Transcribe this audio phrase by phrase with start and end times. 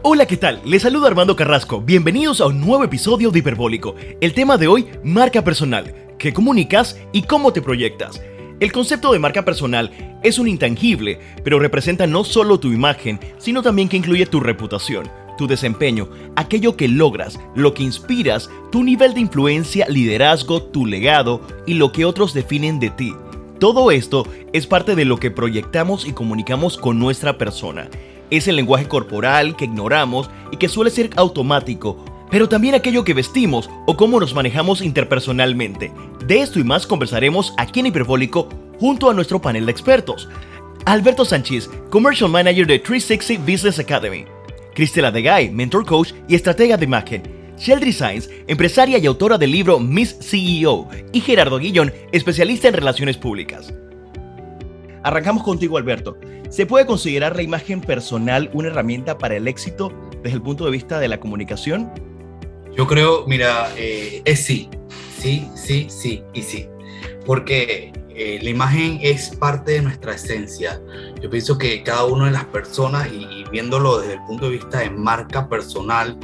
[0.00, 0.60] Hola, ¿qué tal?
[0.64, 1.80] Les saluda Armando Carrasco.
[1.80, 3.96] Bienvenidos a un nuevo episodio de Hiperbólico.
[4.20, 5.92] El tema de hoy, marca personal.
[6.20, 8.22] ¿Qué comunicas y cómo te proyectas?
[8.60, 9.90] El concepto de marca personal
[10.22, 15.10] es un intangible, pero representa no solo tu imagen, sino también que incluye tu reputación,
[15.36, 21.40] tu desempeño, aquello que logras, lo que inspiras, tu nivel de influencia, liderazgo, tu legado
[21.66, 23.16] y lo que otros definen de ti.
[23.58, 27.90] Todo esto es parte de lo que proyectamos y comunicamos con nuestra persona
[28.30, 33.14] es el lenguaje corporal que ignoramos y que suele ser automático, pero también aquello que
[33.14, 35.92] vestimos o cómo nos manejamos interpersonalmente.
[36.26, 38.48] De esto y más conversaremos aquí en Hiperbólico
[38.78, 40.28] junto a nuestro panel de expertos.
[40.84, 44.24] Alberto Sánchez, Commercial Manager de 360 Business Academy.
[44.74, 47.22] Cristela Degay, Mentor Coach y Estratega de Imagen.
[47.58, 50.88] Sheldry Sainz, empresaria y autora del libro Miss CEO.
[51.12, 53.72] Y Gerardo Guillón, especialista en relaciones públicas.
[55.02, 56.16] Arrancamos contigo, Alberto.
[56.50, 60.70] ¿Se puede considerar la imagen personal una herramienta para el éxito desde el punto de
[60.70, 61.90] vista de la comunicación?
[62.76, 64.68] Yo creo, mira, eh, es sí,
[65.18, 66.68] sí, sí, sí y sí.
[67.26, 70.80] Porque eh, la imagen es parte de nuestra esencia.
[71.22, 74.80] Yo pienso que cada una de las personas, y, viéndolo desde el punto de vista
[74.80, 76.18] de marca personal,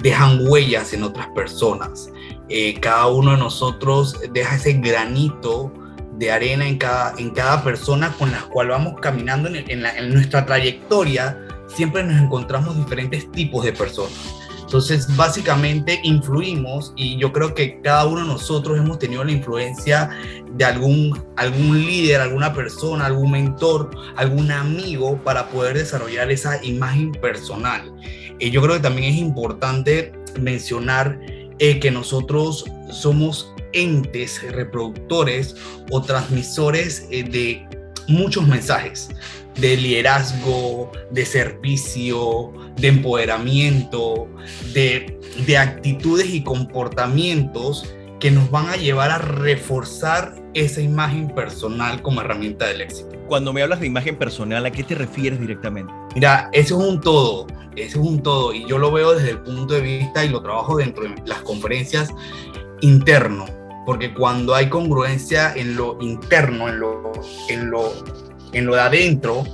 [0.00, 2.12] dejan huellas en otras personas.
[2.48, 5.72] Eh, cada uno de nosotros deja ese granito
[6.20, 10.44] de arena en cada, en cada persona con la cual vamos caminando en, en, nuestra
[10.44, 14.12] trayectoria, siempre nos encontramos diferentes tipos de personas.
[14.60, 20.10] Entonces, básicamente influimos y yo creo que cada uno de nosotros hemos tenido la influencia
[20.52, 27.12] de algún, algún líder, alguna persona, algún mentor, algún amigo para poder desarrollar esa imagen
[27.12, 27.92] personal.
[28.38, 31.18] Y yo creo que también es importante mencionar
[31.60, 35.54] eh, que nosotros somos entes reproductores
[35.90, 37.68] o transmisores eh, de
[38.08, 39.10] muchos mensajes
[39.60, 44.28] de liderazgo, de servicio, de empoderamiento,
[44.72, 47.84] de, de, actitudes y comportamientos
[48.20, 53.10] que nos van a llevar a reforzar esa imagen personal como herramienta del éxito.
[53.28, 55.92] Cuando me hablas de imagen personal, ¿a qué te refieres directamente?
[56.14, 59.40] Mira, eso es un todo, eso es un todo, y yo lo veo desde el
[59.40, 62.10] punto de vista y lo trabajo dentro de las conferencias
[62.80, 63.46] interno
[63.90, 67.12] porque cuando hay congruencia en lo interno, en lo,
[67.48, 67.92] en lo,
[68.52, 69.44] en lo de adentro,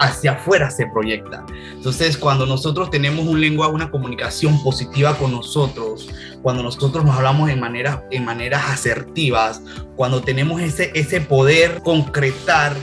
[0.00, 1.46] hacia afuera se proyecta.
[1.72, 6.08] Entonces, cuando nosotros tenemos un lenguaje, una comunicación positiva con nosotros,
[6.42, 9.62] cuando nosotros nos hablamos en, manera, en maneras asertivas,
[9.96, 12.74] cuando tenemos ese, ese poder concretar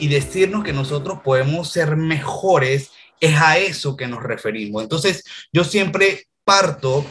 [0.00, 2.90] y decirnos que nosotros podemos ser mejores,
[3.20, 4.82] es a eso que nos referimos.
[4.82, 7.04] Entonces, yo siempre parto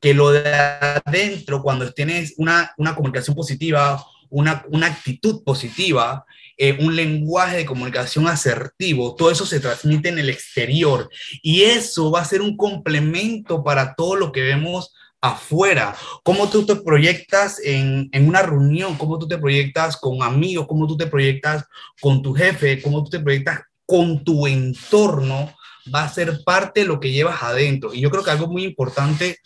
[0.00, 6.24] que lo de adentro, cuando tienes una, una comunicación positiva, una, una actitud positiva,
[6.56, 11.08] eh, un lenguaje de comunicación asertivo, todo eso se transmite en el exterior
[11.42, 16.64] y eso va a ser un complemento para todo lo que vemos afuera, cómo tú
[16.64, 21.06] te proyectas en, en, una reunión, cómo tú te proyectas con amigos, cómo tú te
[21.06, 21.64] proyectas
[22.00, 25.52] con tu jefe, cómo tú te proyectas con tu entorno,
[25.92, 27.92] va a ser parte de lo que llevas adentro.
[27.92, 29.38] Y yo creo que algo muy importante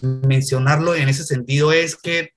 [0.00, 2.30] mencionarlo en ese sentido es que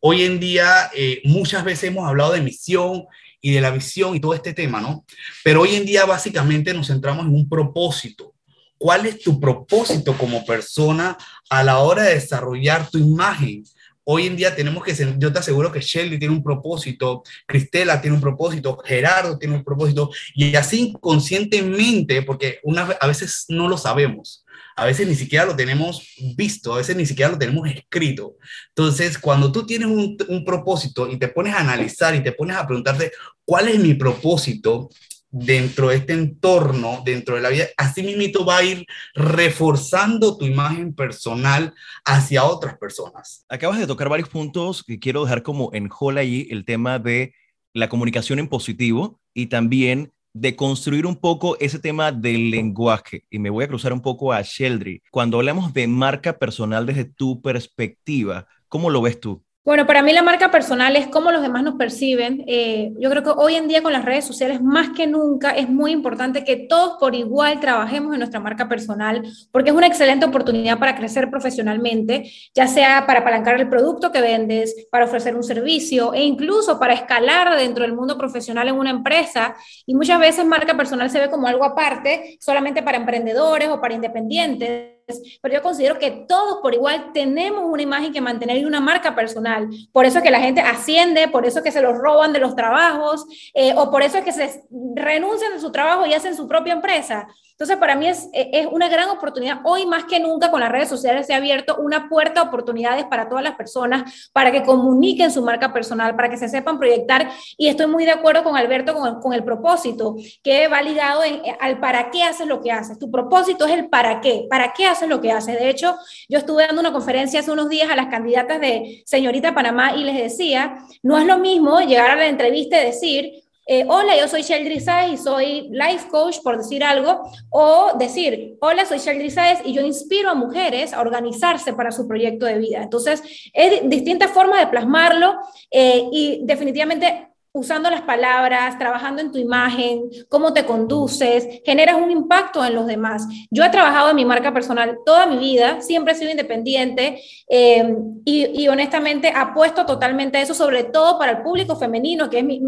[0.00, 3.04] hoy en día eh, muchas veces hemos hablado de misión
[3.40, 5.04] y de la visión y todo este tema, ¿no?
[5.44, 8.34] Pero hoy en día básicamente nos centramos en un propósito.
[8.78, 11.18] ¿Cuál es tu propósito como persona
[11.50, 13.64] a la hora de desarrollar tu imagen?
[14.04, 18.16] Hoy en día tenemos que, yo te aseguro que Shelly tiene un propósito, Cristela tiene
[18.16, 23.76] un propósito, Gerardo tiene un propósito, y así inconscientemente, porque una, a veces no lo
[23.76, 24.46] sabemos,
[24.76, 28.36] a veces ni siquiera lo tenemos visto, a veces ni siquiera lo tenemos escrito.
[28.68, 32.66] Entonces, cuando tú tienes un, propósito y te pones a analizar y te pones a
[32.66, 33.12] preguntarte,
[33.44, 34.88] ¿cuál es mi propósito?
[35.30, 40.44] Dentro de este entorno, dentro de la vida, así mismo va a ir reforzando tu
[40.46, 41.74] imagen personal
[42.04, 43.44] hacia otras personas.
[43.48, 47.34] Acabas de tocar varios puntos que quiero dejar como en allí, el tema de
[47.74, 53.24] la comunicación en positivo y también de construir un poco ese tema del lenguaje.
[53.30, 55.02] Y me voy a cruzar un poco a Sheldry.
[55.10, 59.44] Cuando hablamos de marca personal desde tu perspectiva, ¿cómo lo ves tú?
[59.68, 62.42] Bueno, para mí la marca personal es cómo los demás nos perciben.
[62.46, 65.68] Eh, yo creo que hoy en día con las redes sociales, más que nunca, es
[65.68, 69.22] muy importante que todos por igual trabajemos en nuestra marca personal,
[69.52, 74.22] porque es una excelente oportunidad para crecer profesionalmente, ya sea para apalancar el producto que
[74.22, 78.88] vendes, para ofrecer un servicio e incluso para escalar dentro del mundo profesional en una
[78.88, 79.54] empresa.
[79.84, 83.92] Y muchas veces marca personal se ve como algo aparte, solamente para emprendedores o para
[83.92, 84.97] independientes
[85.40, 89.14] pero yo considero que todos por igual tenemos una imagen que mantener y una marca
[89.14, 89.68] personal.
[89.92, 92.40] Por eso es que la gente asciende, por eso es que se los roban de
[92.40, 94.64] los trabajos, eh, o por eso es que se
[94.94, 97.26] renuncian de su trabajo y hacen su propia empresa.
[97.58, 99.58] Entonces, para mí es, es una gran oportunidad.
[99.64, 103.04] Hoy más que nunca con las redes sociales se ha abierto una puerta de oportunidades
[103.06, 107.28] para todas las personas, para que comuniquen su marca personal, para que se sepan proyectar.
[107.56, 111.22] Y estoy muy de acuerdo con Alberto con el, propósito, que va ligado
[111.58, 112.96] al para qué haces lo que haces.
[112.96, 114.46] Tu propósito es el para qué.
[114.48, 115.58] ¿Para qué haces lo que haces?
[115.58, 115.96] De hecho,
[116.28, 120.04] yo estuve dando una conferencia hace unos días a las candidatas de Señorita Panamá y
[120.04, 124.26] les decía, no es lo mismo llegar a la entrevista y decir, eh, hola, yo
[124.28, 129.30] soy Sheldry Saez y soy life coach, por decir algo, o decir, hola, soy Sheldry
[129.30, 132.82] Saez y yo inspiro a mujeres a organizarse para su proyecto de vida.
[132.82, 133.22] Entonces,
[133.52, 135.36] es distintas formas de plasmarlo
[135.70, 142.10] eh, y definitivamente usando las palabras, trabajando en tu imagen, cómo te conduces, generas un
[142.10, 143.26] impacto en los demás.
[143.50, 147.94] Yo he trabajado en mi marca personal toda mi vida, siempre he sido independiente eh,
[148.24, 152.60] y, honestamente apuesto totalmente a eso, sobre todo para el público femenino, que es mi,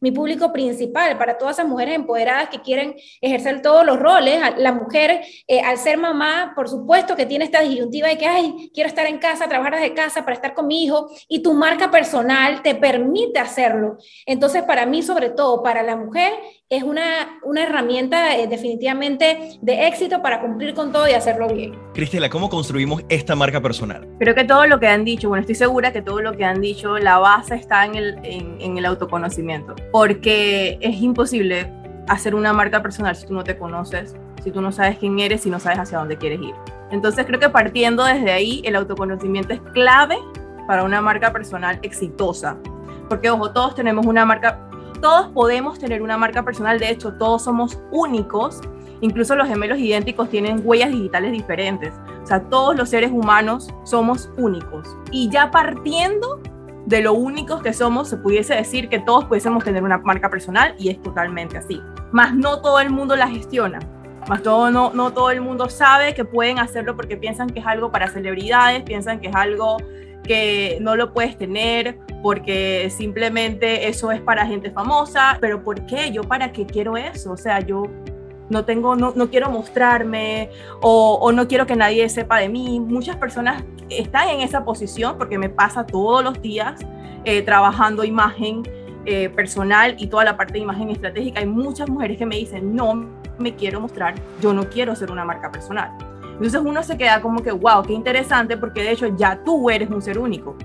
[0.00, 4.40] mi, público principal, para todas esas mujeres empoderadas que quieren ejercer todos los roles.
[4.58, 8.70] La mujer, eh, al ser mamá, por supuesto que tiene esta disyuntiva de que, ay,
[8.72, 11.90] quiero estar en casa, trabajar desde casa para estar con mi hijo, y tu marca
[11.90, 13.98] personal te permite hacerlo.
[14.26, 16.32] Entonces, para mí, sobre todo, para la mujer,
[16.68, 21.78] es una, una herramienta eh, definitivamente de éxito para cumplir con todo y hacerlo bien.
[21.94, 24.06] Cristela, ¿cómo construimos esta marca personal?
[24.18, 26.60] Creo que todo lo que han dicho, bueno, estoy segura que todo lo que han
[26.60, 31.72] dicho, la base está en el, en el autoconocimiento, porque es imposible
[32.08, 35.42] hacer una marca personal si tú no te conoces, si tú no sabes quién eres,
[35.42, 36.54] si no sabes hacia dónde quieres ir.
[36.90, 40.18] Entonces creo que partiendo desde ahí, el autoconocimiento es clave
[40.66, 42.56] para una marca personal exitosa.
[43.10, 44.60] Porque, ojo, todos tenemos una marca,
[45.00, 48.60] todos podemos tener una marca personal, de hecho, todos somos únicos,
[49.00, 51.92] incluso los gemelos idénticos tienen huellas digitales diferentes,
[52.22, 54.96] o sea, todos los seres humanos somos únicos.
[55.10, 56.40] Y ya partiendo
[56.86, 60.76] de lo únicos que somos, se pudiese decir que todos pudiésemos tener una marca personal
[60.78, 61.82] y es totalmente así.
[62.12, 63.80] Más no todo el mundo la gestiona.
[64.28, 67.66] Más todo, no, no todo el mundo sabe que pueden hacerlo porque piensan que es
[67.66, 69.78] algo para celebridades, piensan que es algo
[70.30, 76.12] que no lo puedes tener porque simplemente eso es para gente famosa, pero ¿por qué?
[76.12, 77.32] ¿Yo para qué quiero eso?
[77.32, 77.82] O sea, yo
[78.48, 80.48] no tengo, no, no quiero mostrarme
[80.82, 82.78] o, no quiero que nadie sepa de mí.
[82.78, 86.78] Muchas personas están en esa posición porque me pasa todos los días
[87.24, 88.62] eh, trabajando imagen
[89.06, 91.40] eh, personal y toda la parte de imagen estratégica.
[91.40, 93.04] Hay muchas mujeres que me dicen, no
[93.40, 95.90] me quiero mostrar, yo no quiero ser una marca personal.
[96.40, 99.90] Entonces uno se queda como que, wow, qué interesante, porque de hecho ya tú eres
[99.90, 100.56] un ser único.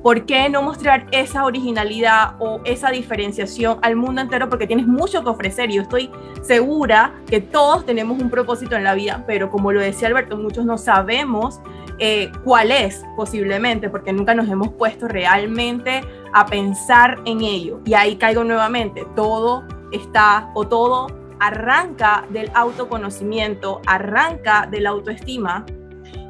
[0.00, 4.48] ¿Por qué no mostrar esa originalidad o esa diferenciación al mundo entero?
[4.48, 6.12] Porque tienes mucho que ofrecer y yo estoy
[6.42, 10.64] segura que todos tenemos un propósito en la vida, pero como lo decía Alberto, muchos
[10.64, 11.60] no sabemos
[11.98, 16.02] eh, cuál es posiblemente, porque nunca nos hemos puesto realmente
[16.32, 17.80] a pensar en ello.
[17.84, 25.64] Y ahí caigo nuevamente, todo está o todo arranca del autoconocimiento, arranca de la autoestima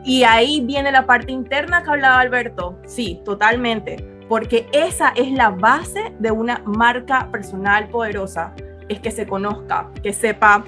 [0.05, 2.79] y ahí viene la parte interna que hablaba Alberto.
[2.87, 3.97] Sí, totalmente.
[4.29, 8.55] Porque esa es la base de una marca personal poderosa.
[8.89, 10.65] Es que se conozca, que sepa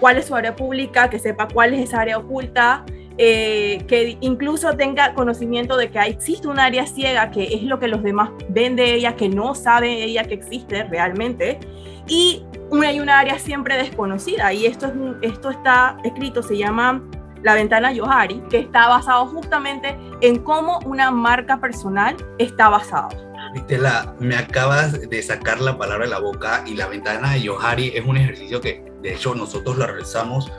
[0.00, 2.84] cuál es su área pública, que sepa cuál es esa área oculta,
[3.18, 7.88] eh, que incluso tenga conocimiento de que existe un área ciega, que es lo que
[7.88, 11.60] los demás ven de ella, que no sabe ella que existe realmente,
[12.08, 12.44] y
[12.84, 14.92] hay una área siempre desconocida, y esto, es,
[15.32, 17.02] esto está escrito, se llama
[17.44, 23.08] la ventana Yohari, que está basado justamente en cómo una marca personal está basada.
[23.54, 27.92] Estela, me acabas de sacar la palabra de la boca y la ventana de Yohari
[27.94, 30.50] es un ejercicio que de hecho nosotros lo realizamos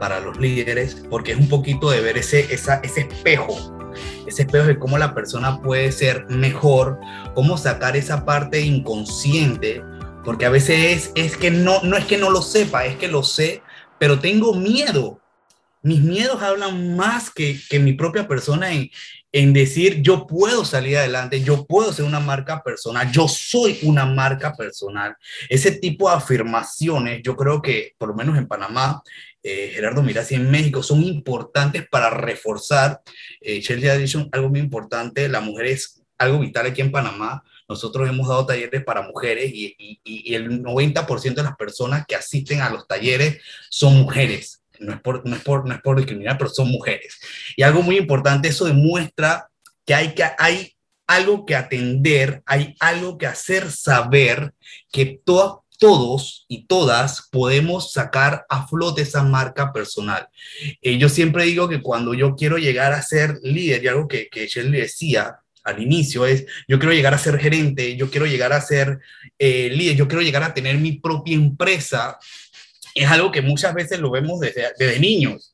[0.00, 3.54] para los líderes porque es un poquito de ver ese, esa, ese espejo,
[4.26, 6.98] ese espejo de cómo la persona puede ser mejor,
[7.34, 9.84] cómo sacar esa parte inconsciente,
[10.24, 13.06] porque a veces es, es que no, no es que no lo sepa, es que
[13.06, 13.62] lo sé,
[14.00, 15.20] pero tengo miedo
[15.82, 18.90] mis miedos hablan más que, que mi propia persona en,
[19.32, 24.04] en decir yo puedo salir adelante, yo puedo ser una marca personal, yo soy una
[24.04, 25.16] marca personal.
[25.48, 29.02] Ese tipo de afirmaciones, yo creo que por lo menos en Panamá,
[29.42, 33.00] eh, Gerardo Mirasi en México, son importantes para reforzar.
[33.40, 37.42] Eh, Chelsea ha algo muy importante, la mujer es algo vital aquí en Panamá.
[37.68, 42.16] Nosotros hemos dado talleres para mujeres y, y, y el 90% de las personas que
[42.16, 46.68] asisten a los talleres son mujeres no es por, no es por, discriminar, pero son
[46.68, 47.18] mujeres.
[47.56, 49.48] Y algo muy importante, eso demuestra
[49.84, 50.74] que hay, que hay
[51.06, 54.54] algo que atender, hay algo que hacer saber
[54.90, 55.20] que
[55.80, 60.28] todos y todas podemos sacar a flote esa marca personal.
[60.82, 64.28] Eh, yo siempre digo que cuando yo quiero llegar a ser líder, y algo que,
[64.28, 68.52] que Shirley decía al inicio es, yo quiero llegar a ser gerente, yo quiero llegar
[68.52, 69.00] a ser
[69.38, 72.18] eh, líder, yo quiero llegar a tener mi propia empresa,
[72.94, 75.49] es algo que muchas veces lo vemos desde, desde niños.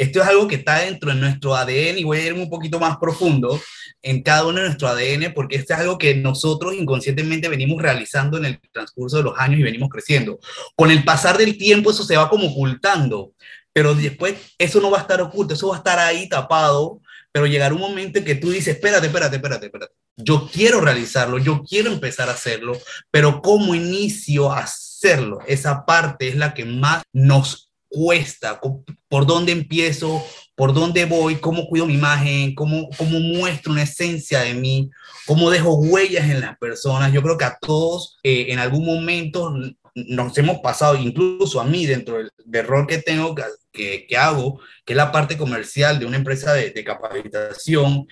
[0.00, 2.80] Esto es algo que está dentro de nuestro ADN y voy a ir un poquito
[2.80, 3.60] más profundo
[4.00, 8.38] en cada uno de nuestro ADN porque esto es algo que nosotros inconscientemente venimos realizando
[8.38, 10.38] en el transcurso de los años y venimos creciendo.
[10.74, 13.34] Con el pasar del tiempo eso se va como ocultando,
[13.74, 17.46] pero después eso no va a estar oculto, eso va a estar ahí tapado, pero
[17.46, 19.92] llegará un momento en que tú dices, espérate, espérate, espérate, espérate.
[20.16, 22.72] Yo quiero realizarlo, yo quiero empezar a hacerlo,
[23.10, 25.40] pero ¿cómo inicio a hacerlo?
[25.46, 28.60] Esa parte es la que más nos cuesta.
[29.08, 30.24] ¿Por dónde empiezo?
[30.54, 31.36] ¿Por dónde voy?
[31.36, 32.54] ¿Cómo cuido mi imagen?
[32.54, 34.90] ¿Cómo, cómo muestro una esencia de mí?
[35.26, 37.12] ¿Cómo dejo huellas en las personas?
[37.12, 39.52] Yo creo que a todos eh, en algún momento
[39.94, 43.34] nos hemos pasado, incluso a mí dentro del, rol que tengo,
[43.72, 48.06] que, que, hago, que es la parte comercial de una empresa de, de capacitación,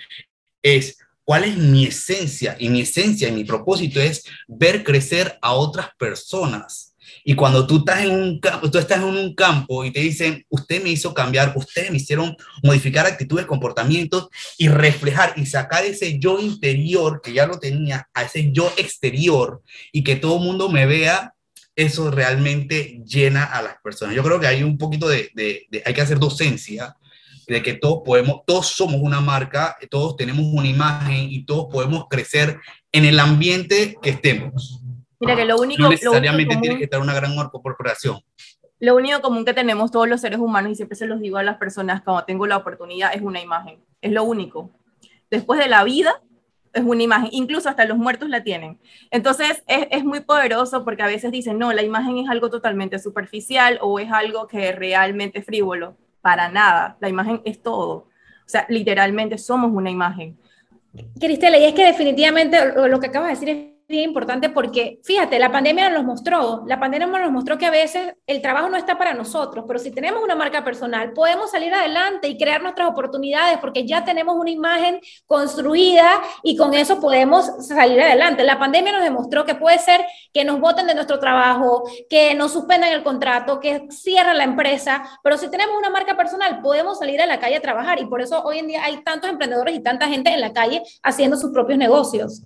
[0.63, 2.57] es cuál es mi esencia.
[2.59, 6.88] Y mi esencia y mi propósito es ver crecer a otras personas.
[7.25, 10.45] Y cuando tú estás en un campo, tú estás en un campo y te dicen,
[10.49, 16.19] usted me hizo cambiar, ustedes me hicieron modificar actitudes, comportamientos y reflejar y sacar ese
[16.19, 20.87] yo interior que ya lo tenía a ese yo exterior y que todo mundo me
[20.87, 21.35] vea
[21.79, 24.17] eso realmente llena a las personas.
[24.17, 25.31] Yo creo que hay un poquito de,
[25.85, 26.97] hay que hacer docencia,
[27.47, 32.07] de que todos podemos, todos somos una marca, todos tenemos una imagen y todos podemos
[32.11, 32.59] crecer
[32.91, 34.83] en el ambiente que estemos.
[35.21, 35.83] Mira que lo único...
[35.83, 38.21] No necesariamente tiene que estar una gran corporación.
[38.81, 41.43] Lo único común que tenemos todos los seres humanos, y siempre se los digo a
[41.43, 43.81] las personas cuando tengo la oportunidad, es una imagen.
[44.01, 44.71] Es lo único.
[45.31, 46.23] Después de la vida,
[46.73, 48.79] es una imagen, incluso hasta los muertos la tienen.
[49.11, 52.99] Entonces es, es, muy poderoso porque a veces dicen, no, la imagen es algo totalmente
[52.99, 55.97] superficial o es algo que realmente frívolo.
[56.21, 57.93] Para nada, la imagen es todo.
[57.95, 60.39] O sea, literalmente somos una imagen.
[61.19, 62.59] Cristela, y es que definitivamente
[62.89, 67.07] lo que acabas de decir es importante porque, fíjate, la pandemia nos mostró, la pandemia
[67.07, 70.35] nos mostró que a veces el trabajo no está para nosotros, pero si tenemos una
[70.35, 76.21] marca personal, podemos salir adelante y crear nuestras oportunidades porque ya tenemos una imagen construida
[76.43, 78.45] y con eso podemos salir adelante.
[78.45, 80.05] La pandemia nos demostró que puede ser
[80.35, 85.03] que nos voten de nuestro trabajo, que nos suspendan el contrato, que cierran la empresa,
[85.23, 88.21] pero si tenemos una marca personal, podemos salir a la calle a trabajar y por
[88.21, 91.53] eso hoy en día hay tantos emprendedores y tanta gente en la calle haciendo sus
[91.53, 92.43] propios negocios.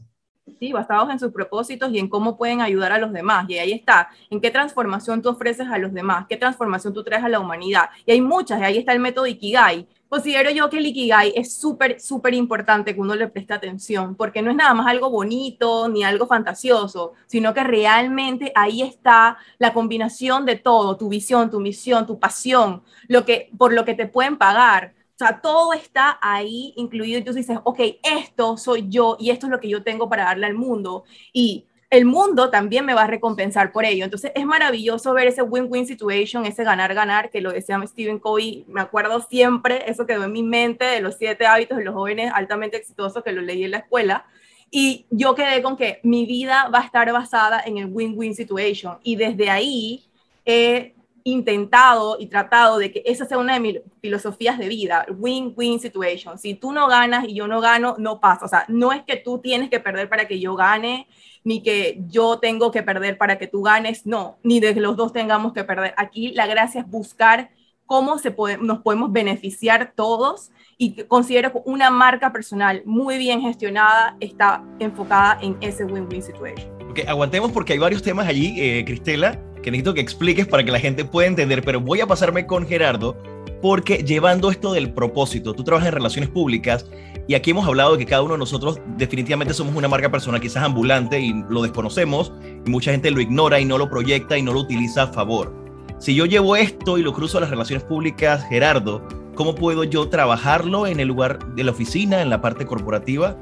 [0.59, 3.49] Sí, basados en sus propósitos y en cómo pueden ayudar a los demás.
[3.49, 7.23] Y ahí está, en qué transformación tú ofreces a los demás, qué transformación tú traes
[7.23, 7.91] a la humanidad.
[8.05, 9.87] Y hay muchas, y ahí está el método Ikigai.
[10.09, 14.43] Considero yo que el Ikigai es súper, súper importante que uno le preste atención, porque
[14.43, 19.73] no es nada más algo bonito ni algo fantasioso, sino que realmente ahí está la
[19.73, 24.07] combinación de todo, tu visión, tu misión, tu pasión, lo que, por lo que te
[24.09, 29.17] pueden pagar o sea, todo está ahí incluido y tú dices, ok, esto soy yo
[29.21, 31.05] y esto es lo que yo tengo para darle al mundo.
[31.33, 34.05] Y el mundo también me va a recompensar por ello.
[34.05, 38.81] Entonces es maravilloso ver ese win-win situation, ese ganar-ganar, que lo decía Stephen Covey, me
[38.81, 42.79] acuerdo siempre, eso quedó en mi mente de los siete hábitos de los jóvenes altamente
[42.79, 44.25] exitosos que lo leí en la escuela.
[44.71, 48.97] Y yo quedé con que mi vida va a estar basada en el win-win situation.
[49.03, 50.07] Y desde ahí
[50.47, 55.81] he intentado y tratado de que esa sea una de mis filosofías de vida, win-win
[55.81, 56.39] situation.
[56.39, 58.45] Si tú no ganas y yo no gano, no pasa.
[58.45, 61.07] O sea, no es que tú tienes que perder para que yo gane,
[61.45, 64.97] ni que yo tengo que perder para que tú ganes, no, ni de que los
[64.97, 65.95] dos tengamos que perder.
[65.97, 67.51] Aquí la gracia es buscar
[67.87, 73.41] cómo se puede, nos podemos beneficiar todos y considero que una marca personal muy bien
[73.41, 76.82] gestionada está enfocada en ese win-win situation.
[76.93, 80.71] Okay, aguantemos porque hay varios temas allí, eh, Cristela, que necesito que expliques para que
[80.71, 83.17] la gente pueda entender, pero voy a pasarme con Gerardo
[83.63, 86.85] porque llevando esto del propósito, tú trabajas en relaciones públicas
[87.27, 90.39] y aquí hemos hablado de que cada uno de nosotros definitivamente somos una marca personal
[90.39, 92.31] quizás ambulante y lo desconocemos
[92.67, 95.51] y mucha gente lo ignora y no lo proyecta y no lo utiliza a favor.
[95.97, 99.01] Si yo llevo esto y lo cruzo a las relaciones públicas, Gerardo,
[99.35, 103.35] ¿cómo puedo yo trabajarlo en el lugar de la oficina, en la parte corporativa?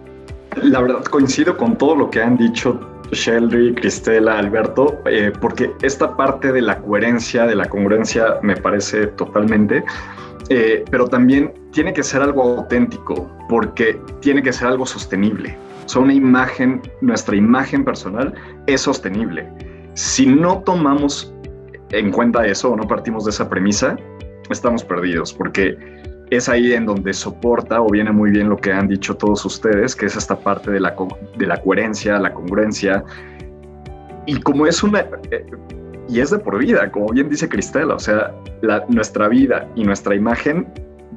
[0.63, 2.79] La verdad coincido con todo lo que han dicho
[3.13, 9.09] Sheldry, Cristela, Alberto, eh, porque esta parte de la coherencia, de la congruencia, me parece
[9.09, 9.85] totalmente,
[10.49, 15.57] eh, pero también tiene que ser algo auténtico, porque tiene que ser algo sostenible.
[15.95, 18.33] O una imagen, nuestra imagen personal
[18.67, 19.49] es sostenible.
[19.95, 21.35] Si no tomamos
[21.91, 23.97] en cuenta eso o no partimos de esa premisa,
[24.51, 25.77] estamos perdidos, porque
[26.31, 29.97] es ahí en donde soporta o viene muy bien lo que han dicho todos ustedes,
[29.97, 30.95] que es esta parte de la,
[31.37, 33.05] de la coherencia, la congruencia.
[34.27, 35.01] Y como es una...
[35.31, 35.45] Eh,
[36.09, 38.35] y es de por vida, como bien dice Cristela, o sea,
[38.89, 40.67] nuestra vida y nuestra imagen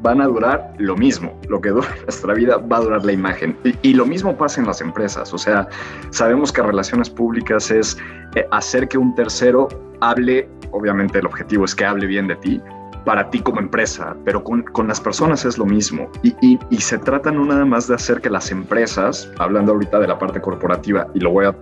[0.03, 1.39] van a durar lo mismo.
[1.50, 3.58] Lo que dura nuestra vida va a durar la imagen.
[3.82, 5.34] Y, lo mismo pasa en las empresas.
[5.34, 5.67] O sea,
[6.12, 7.98] sabemos que relaciones públicas es
[8.36, 9.67] eh, hacer que un tercero
[10.01, 12.62] hable, obviamente el objetivo es que hable bien de ti,
[13.06, 16.10] para ti como empresa, pero con, con las personas es lo mismo.
[16.24, 20.00] Y, y, y, se trata no nada más de hacer que las empresas, hablando ahorita
[20.00, 21.56] de la parte corporativa, y lo voy a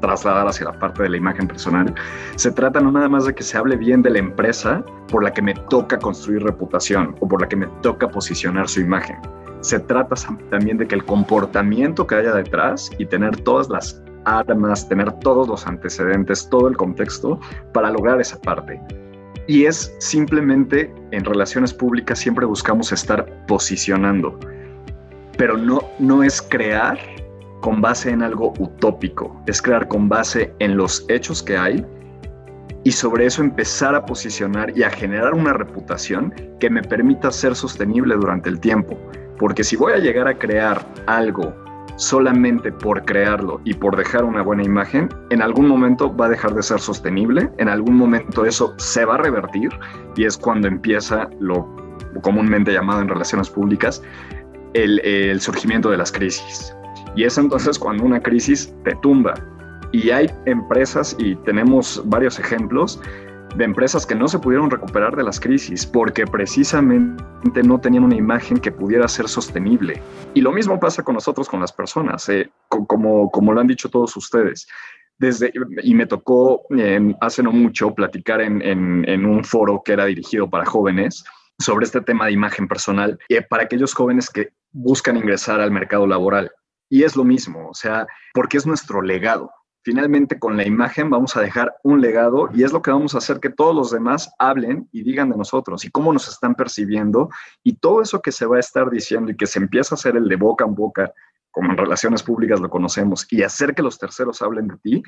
[0.00, 1.94] trasladar hacia la parte de la imagen personal,
[2.36, 5.32] se trata no nada más de que se hable bien de la empresa por la
[5.32, 9.16] que me toca construir reputación o por la que me toca posicionar su imagen.
[9.60, 10.14] Se trata
[10.50, 15.48] también de que el comportamiento que haya detrás y tener todas las armas, tener todos
[15.48, 17.40] los antecedentes, todo el contexto
[17.72, 18.78] para lograr esa parte.
[19.46, 24.38] Y es simplemente en relaciones públicas siempre buscamos estar posicionando,
[25.36, 26.98] pero no, no es crear
[27.60, 31.84] con base en algo utópico, es crear con base en los hechos que hay
[32.84, 37.56] y sobre eso empezar a posicionar y a generar una reputación que me permita ser
[37.56, 38.98] sostenible durante el tiempo.
[39.38, 41.54] Porque si voy a llegar a crear algo
[41.96, 46.54] solamente por crearlo y por dejar una buena imagen, en algún momento va a dejar
[46.54, 49.70] de ser sostenible, en algún momento eso se va a revertir
[50.16, 51.68] y es cuando empieza lo
[52.22, 54.02] comúnmente llamado en relaciones públicas
[54.74, 56.74] el, surgimiento de las crisis.
[57.16, 59.34] Y es entonces cuando una crisis te tumba.
[59.92, 63.00] Y hay empresas, y tenemos varios ejemplos,
[63.56, 68.16] de empresas que no se pudieron recuperar de las crisis porque precisamente no tenían una
[68.16, 70.02] imagen que pudiera ser sostenible.
[70.34, 73.88] Y lo mismo pasa con nosotros, con las personas, eh, como, como lo han dicho
[73.88, 74.66] todos ustedes.
[75.18, 80.50] Desde, y me tocó eh, hace no mucho platicar en, un foro que era dirigido
[80.50, 81.24] para jóvenes
[81.60, 86.04] sobre este tema de imagen personal, y para aquellos jóvenes que buscan ingresar al mercado
[86.04, 86.50] laboral.
[86.90, 89.52] Y es lo mismo, o sea, porque es nuestro legado.
[89.84, 93.18] Finalmente con la imagen vamos a dejar un legado y es lo que vamos a
[93.18, 97.28] hacer que todos los demás hablen y digan de nosotros y cómo nos están percibiendo
[97.62, 100.16] y todo eso que se va a estar diciendo y que se empieza a hacer
[100.16, 101.12] el de boca en boca,
[101.50, 105.02] como en relaciones públicas lo conocemos, y hacer que los terceros hablen de ti,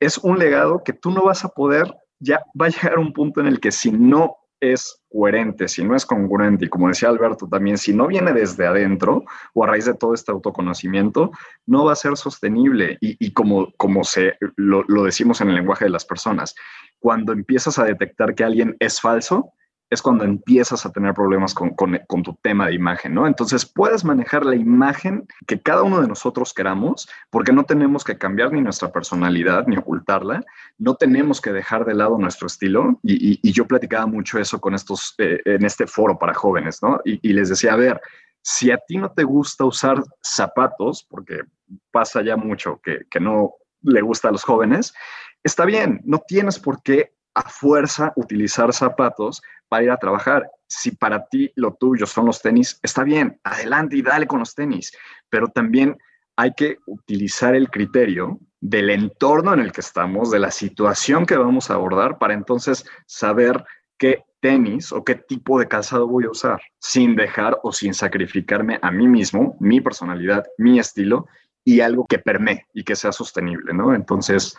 [0.00, 3.42] es un legado que tú no vas a poder, ya va a llegar un punto
[3.42, 7.48] en el que si no es coherente, si no es congruente, y como decía Alberto
[7.48, 11.30] también, si no viene desde adentro o a raíz de todo este autoconocimiento,
[11.66, 12.98] no va a ser sostenible.
[13.00, 16.54] Y, como, como se, lo, lo decimos en el lenguaje de las personas,
[16.98, 19.52] cuando empiezas a detectar que alguien es falso,
[19.90, 21.74] es cuando empiezas a tener problemas con,
[22.22, 23.26] tu tema de imagen, ¿no?
[23.26, 28.16] Entonces puedes manejar la imagen que cada uno de nosotros queramos, porque no tenemos que
[28.16, 30.44] cambiar ni nuestra personalidad ni ocultarla,
[30.78, 33.00] no tenemos que dejar de lado nuestro estilo.
[33.02, 37.00] Y, yo platicaba mucho eso con estos, eh, en este foro para jóvenes, ¿no?
[37.04, 38.00] Y, les decía, a ver,
[38.42, 41.40] si a ti no te gusta usar zapatos, porque
[41.90, 44.94] pasa ya mucho que, que no le gusta a los jóvenes,
[45.42, 50.50] está bien, no tienes por qué a fuerza utilizar zapatos para ir a trabajar.
[50.66, 54.54] Si para ti lo tuyo son los tenis, está bien, adelante y dale con los
[54.54, 54.92] tenis,
[55.28, 55.96] pero también
[56.36, 61.36] hay que utilizar el criterio del entorno en el que estamos, de la situación que
[61.36, 63.64] vamos a abordar, para entonces saber
[63.98, 68.78] qué tenis o qué tipo de calzado voy a usar, sin dejar o sin sacrificarme
[68.82, 71.26] a mí mismo, mi personalidad, mi estilo
[71.64, 73.94] y algo que permee y que sea sostenible, ¿no?
[73.94, 74.56] Entonces,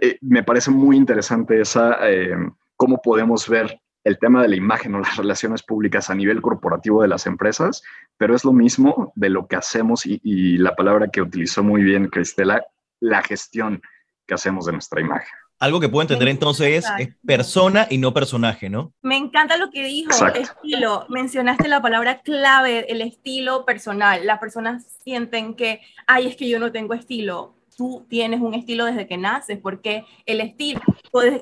[0.00, 2.36] eh, me parece muy interesante esa, eh,
[2.76, 7.02] cómo podemos ver el tema de la imagen o las relaciones públicas a nivel corporativo
[7.02, 7.82] de las empresas,
[8.16, 12.08] pero es lo mismo de lo que hacemos y, la palabra que utilizó muy bien
[12.08, 12.64] Cristela,
[13.00, 13.82] la gestión
[14.26, 15.28] que hacemos de nuestra imagen.
[15.60, 18.92] Algo que puedo entender entonces es, persona y no personaje, ¿no?
[19.02, 21.04] Me encanta lo que dijo, estilo.
[21.08, 24.24] Mencionaste la palabra clave, el estilo personal.
[24.24, 28.84] Las personas sienten que, ay, es que yo no tengo estilo tú tienes un estilo
[28.84, 30.80] desde que naces, porque el estilo,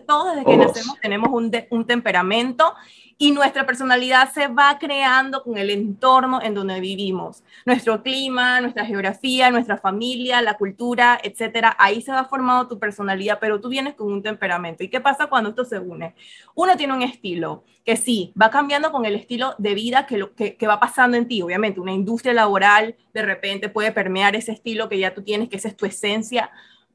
[0.07, 2.75] todos desde que nacemos tenemos un, un temperamento
[3.19, 7.43] y nuestra personalidad se va creando con el entorno en donde vivimos.
[7.65, 11.75] Nuestro clima, nuestra geografía, nuestra familia, la cultura, etcétera.
[11.79, 14.85] Ahí se va formando tu personalidad, pero tú vienes con un temperamento.
[14.85, 16.15] ¿Y qué pasa cuando esto se une?
[16.55, 20.35] Uno tiene un estilo que sí, va cambiando con el estilo de vida que, lo,
[20.35, 21.41] que, que va pasando en ti.
[21.41, 25.57] Obviamente, una industria laboral de repente puede permear ese estilo que ya tú tienes, que
[25.57, 26.51] esa es tu esencia,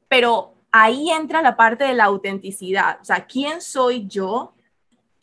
[0.06, 2.98] pero ahí entra la parte de la autenticidad.
[3.00, 4.54] O sea, ¿quién soy yo?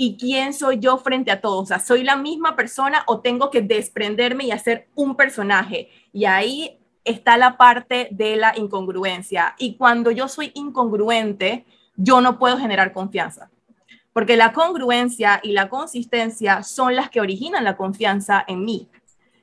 [0.02, 1.64] Y quién soy yo frente a todos.
[1.64, 5.90] O sea, ¿soy la misma persona o tengo que desprenderme y hacer un personaje?
[6.14, 9.56] Y ahí está la parte de la incongruencia.
[9.60, 11.66] Y cuando yo soy incongruente,
[11.98, 13.52] yo no puedo generar confianza.
[14.14, 18.88] Porque la congruencia y la consistencia son las que originan la confianza en mí.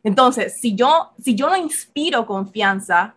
[0.04, 3.14] Entonces, si yo, si yo no inspiro confianza,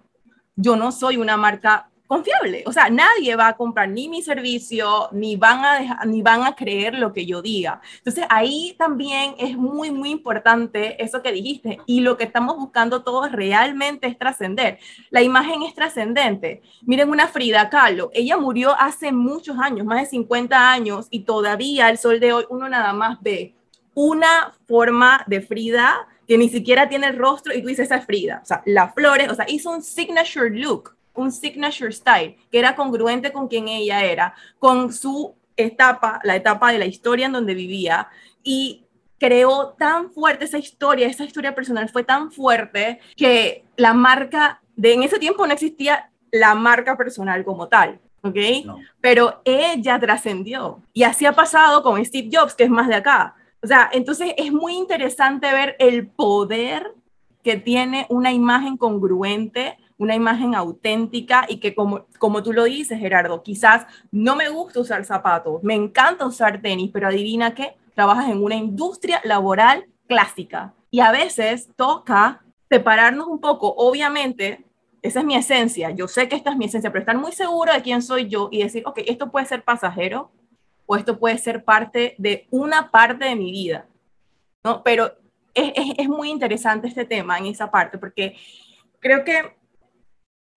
[0.58, 2.64] yo no soy una marca confiable.
[2.66, 6.56] O sea, nadie va a comprar ni mi servicio, ni van a, ni van a
[6.56, 7.82] creer lo que yo diga.
[8.00, 11.78] Entonces, ahí también es muy, muy importante eso que dijiste.
[11.86, 14.80] Y lo que estamos buscando todos realmente es trascender.
[15.12, 16.64] La imagen es trascendente.
[16.82, 18.10] Miren una Frida Kahlo.
[18.12, 22.46] Ella murió hace muchos años, más de 50 años, y todavía al sol de hoy
[22.50, 23.54] uno nada más ve
[23.94, 28.06] una forma de Frida que ni siquiera tiene el rostro y tú dices, esa es
[28.06, 28.40] Frida.
[28.42, 32.76] O sea, las flores, o sea, hizo un signature look un signature style que era
[32.76, 37.54] congruente con quien ella era, con su etapa, la etapa de la historia en donde
[37.54, 38.08] vivía
[38.44, 38.86] y
[39.18, 44.94] creó tan fuerte esa historia, esa historia personal fue tan fuerte que la marca de
[44.94, 48.00] en ese tiempo no existía la marca personal como tal.
[48.22, 48.38] ¿ok?
[49.02, 50.82] Pero ella trascendió.
[50.94, 53.36] Y así ha pasado con Steve Jobs, que es más de acá.
[53.62, 56.94] O sea, entonces es muy interesante ver el poder
[57.44, 62.98] que tiene una imagen congruente una imagen auténtica y que como, como tú lo dices,
[62.98, 68.30] Gerardo, quizás no me gusta usar zapatos, me encanta usar tenis, pero adivina qué, trabajas
[68.30, 70.74] en una industria laboral clásica.
[70.90, 74.64] Y a veces toca separarnos un poco, obviamente,
[75.02, 77.74] esa es mi esencia, yo sé que esta es mi esencia, pero estar muy seguro
[77.74, 80.32] de quién soy yo y decir, ok, esto puede ser pasajero
[80.86, 83.86] o esto puede ser parte de una parte de mi vida,
[84.64, 84.82] ¿no?
[84.82, 85.12] Pero
[85.54, 88.38] es, es muy interesante este tema en esa parte, porque
[89.02, 89.59] creo que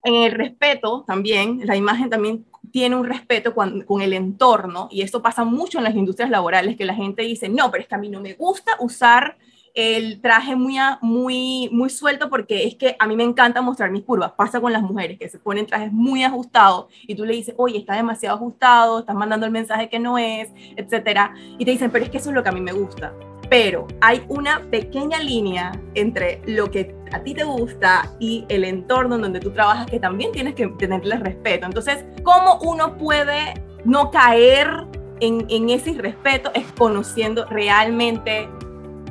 [0.04, 5.22] en el respeto también, la imagen también tiene un respeto con, el entorno, y esto
[5.22, 7.98] pasa mucho en las industrias laborales, que la gente dice, no, pero es que a
[7.98, 9.36] mí no me gusta usar
[9.74, 14.02] el traje muy, muy, muy suelto porque es que a mí me encanta mostrar mis
[14.02, 14.32] curvas.
[14.32, 17.78] Pasa con las mujeres que se ponen trajes muy ajustados y tú le dices, oye,
[17.78, 21.34] está demasiado ajustado, estás mandando el mensaje que no es, etcétera.
[21.58, 23.14] Y te dicen, pero es que eso es lo que a mí me gusta
[23.52, 29.16] pero hay una pequeña línea entre lo que a ti te gusta y el entorno
[29.16, 31.66] en donde tú trabajas que también tienes que tenerle respeto.
[31.66, 34.86] Entonces, ¿cómo uno puede no caer
[35.20, 36.50] en, ese irrespeto?
[36.54, 38.48] Es conociendo realmente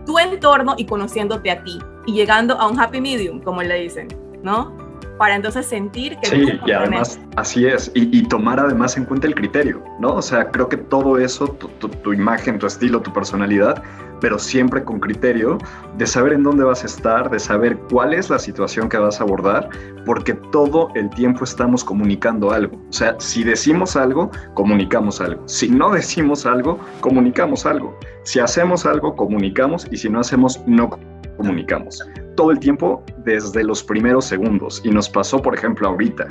[0.07, 1.77] tu entorno y conociéndote a ti
[2.07, 4.07] y llegando a un happy medium, como le dicen,
[4.41, 4.75] ¿no?
[5.21, 6.29] Para entonces sentir que...
[6.29, 10.15] Sí, y además así es, y, tomar además en cuenta el criterio, ¿no?
[10.15, 13.83] O sea, creo que todo eso, tu, imagen, tu estilo, tu personalidad,
[14.19, 15.59] pero siempre con criterio
[15.99, 19.21] de saber en dónde vas a estar, de saber cuál es la situación que vas
[19.21, 19.69] a abordar,
[20.07, 22.81] porque todo el tiempo estamos comunicando algo.
[22.89, 25.47] O sea, si decimos algo, comunicamos algo.
[25.47, 27.95] Si no decimos algo, comunicamos algo.
[28.23, 30.89] Si hacemos algo, comunicamos, y si no hacemos, no
[31.37, 32.03] comunicamos
[32.41, 34.81] todo el tiempo desde los primeros segundos.
[34.83, 36.27] Y nos pasó, por ejemplo, ahorita.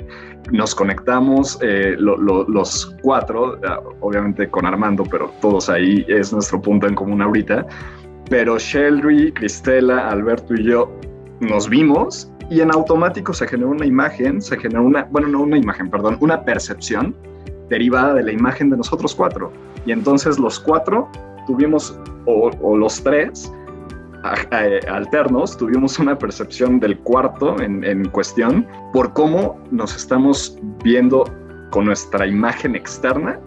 [0.50, 6.88] Nos conectamos eh, los cuatro, ah, obviamente con Armando, pero todos ahí es nuestro punto
[6.88, 7.64] en común ahorita.
[8.28, 10.90] Pero Sheldry, Cristela, Alberto y yo
[11.38, 15.58] nos vimos y en automático se generó una imagen, se generó una, bueno, no una
[15.58, 17.14] imagen, perdón, una percepción
[17.68, 19.52] derivada de la imagen de nosotros cuatro.
[19.86, 21.08] Y entonces los cuatro
[21.46, 21.96] tuvimos,
[22.26, 23.52] o, o los tres,
[24.22, 31.24] alternos tuvimos una percepción del cuarto en, en, cuestión por cómo nos estamos viendo
[31.70, 33.38] con nuestra imagen externa,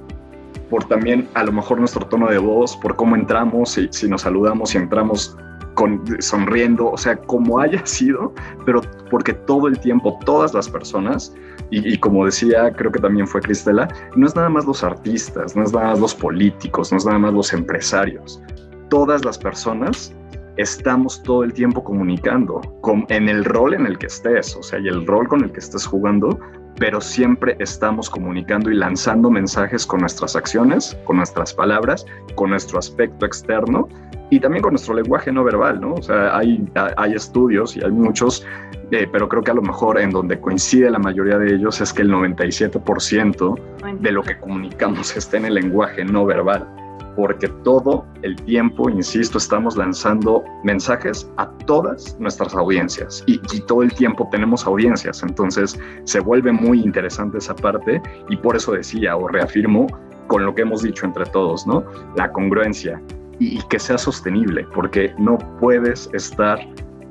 [0.69, 4.21] por también a lo mejor nuestro tono de voz, por cómo entramos, y si nos
[4.21, 5.37] saludamos y entramos
[5.75, 8.33] con, sonriendo, o sea, como haya sido,
[8.65, 8.81] pero
[9.11, 11.35] porque todo el tiempo todas las personas,
[11.69, 15.55] y, y, como decía, creo que también fue Cristela, no es nada más los artistas,
[15.55, 18.41] no es nada más los políticos, no es nada más los empresarios,
[18.89, 20.13] todas las personas
[20.57, 24.79] estamos todo el tiempo comunicando con, en el rol en el que estés, o sea,
[24.79, 26.39] y el rol con el que estés jugando,
[26.77, 32.79] pero siempre estamos comunicando y lanzando mensajes con nuestras acciones, con nuestras palabras, con nuestro
[32.79, 33.87] aspecto externo
[34.29, 35.93] y también con nuestro lenguaje no verbal, ¿no?
[35.93, 36.63] O sea, hay,
[36.97, 38.45] hay estudios y hay muchos,
[38.91, 41.93] eh, pero creo que a lo mejor en donde coincide la mayoría de ellos es
[41.93, 46.67] que el 97% de lo que comunicamos está en el lenguaje no verbal
[47.15, 53.23] porque todo el tiempo, insisto, estamos lanzando mensajes a todas nuestras audiencias.
[53.27, 58.01] Y, todo el tiempo tenemos audiencias, entonces se vuelve muy interesante esa parte.
[58.29, 59.87] Y por eso decía o reafirmo
[60.27, 61.83] con lo que hemos dicho entre todos, ¿no?
[62.15, 63.01] La congruencia.
[63.39, 66.59] Y, y que sea sostenible, porque no puedes estar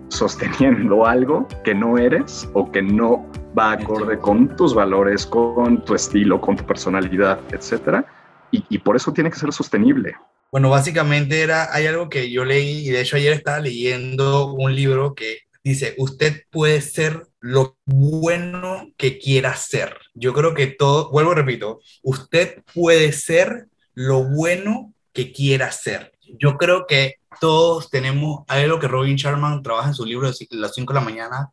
[0.08, 3.24] sosteniendo algo que no eres o que no
[3.58, 8.06] va acorde con tus valores, con tu estilo, con tu personalidad, etcétera
[8.52, 10.14] y, por eso tiene que ser sostenible.
[10.50, 14.74] Bueno, básicamente era, hay algo que yo leí y de hecho ayer estaba leyendo un
[14.74, 19.96] libro que dice, usted puede ser lo bueno que quiera ser.
[20.14, 26.12] Yo creo que todo, vuelvo, repito, usted puede ser lo bueno que quiera ser.
[26.38, 30.74] Yo creo que todos tenemos, algo que Robin Sharman trabaja en su libro de las
[30.74, 31.50] 5 de la mañana,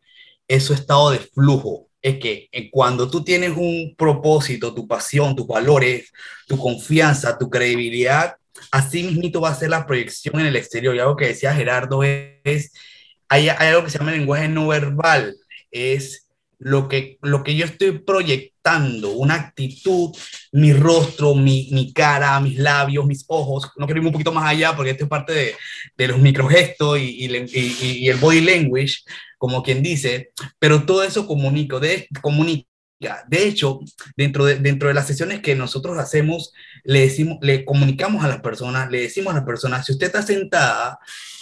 [0.47, 1.88] es su estado de flujo.
[2.01, 6.11] Es que eh, cuando tú tienes un propósito, tu pasión, tus valores,
[6.47, 8.35] tu confianza, tu credibilidad,
[8.71, 10.95] así mismito va a ser la proyección en el exterior.
[10.95, 12.71] Y algo que decía Gerardo es,
[13.27, 15.35] hay, hay algo que se llama lenguaje no verbal,
[15.71, 20.11] es lo que, lo que yo estoy proyectando, una actitud,
[20.51, 24.45] mi rostro, mi, mi cara, mis labios, mis ojos, no quiero ir un poquito más
[24.45, 25.55] allá porque esto es parte de,
[25.97, 28.97] de los microgestos y, y, y, el body language,
[29.39, 32.67] como quien dice, pero todo eso comunico, de, comunica.
[33.27, 33.79] De hecho,
[34.17, 36.51] dentro de, dentro de las sesiones que nosotros hacemos,
[36.83, 40.21] le, decimos, le comunicamos a las personas, le decimos a las personas, si usted está
[40.21, 40.99] sentada,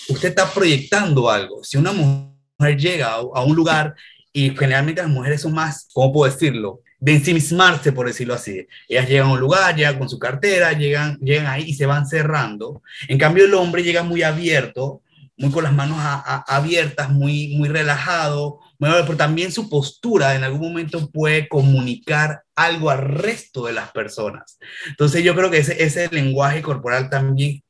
[0.08, 1.64] usted está proyectando algo.
[1.64, 3.96] Si una mujer llega a, a un lugar
[4.32, 6.82] y generalmente las mujeres son más, ¿cómo puedo decirlo?
[7.00, 8.68] De ensimismarse, por decirlo así.
[8.88, 12.06] Ellas llegan a un lugar, llegan con su cartera, llegan, llegan ahí y se van
[12.06, 12.84] cerrando.
[13.08, 15.02] En cambio, el hombre llega muy abierto,
[15.38, 16.00] muy con las manos
[16.48, 23.08] abiertas, muy, muy relajado, pero también su postura en algún momento puede comunicar algo al
[23.08, 24.58] resto de las personas.
[24.88, 27.64] Entonces yo creo que ese, ese lenguaje corporal también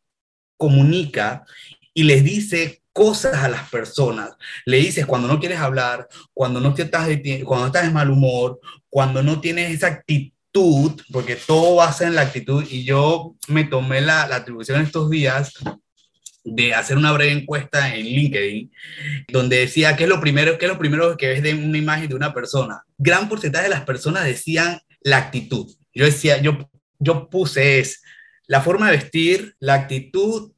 [0.57, 1.43] comunica
[1.93, 4.31] y les dice cosas a las personas.
[4.65, 7.07] Le dices cuando no quieres hablar, cuando no, te estás,
[7.43, 12.07] cuando estás de mal humor, cuando no tienes esa actitud, porque todo va a ser
[12.07, 12.65] en la actitud.
[12.69, 15.53] Y yo me tomé la, la atribución estos días
[16.49, 18.71] de hacer una breve encuesta en LinkedIn,
[19.27, 22.07] donde decía qué es lo primero, qué es lo primero que ves de una imagen
[22.07, 22.83] de una persona.
[22.97, 25.69] Gran porcentaje de las personas decían la actitud.
[25.93, 28.01] Yo decía, yo, yo puse es
[28.47, 30.53] la forma de vestir, la actitud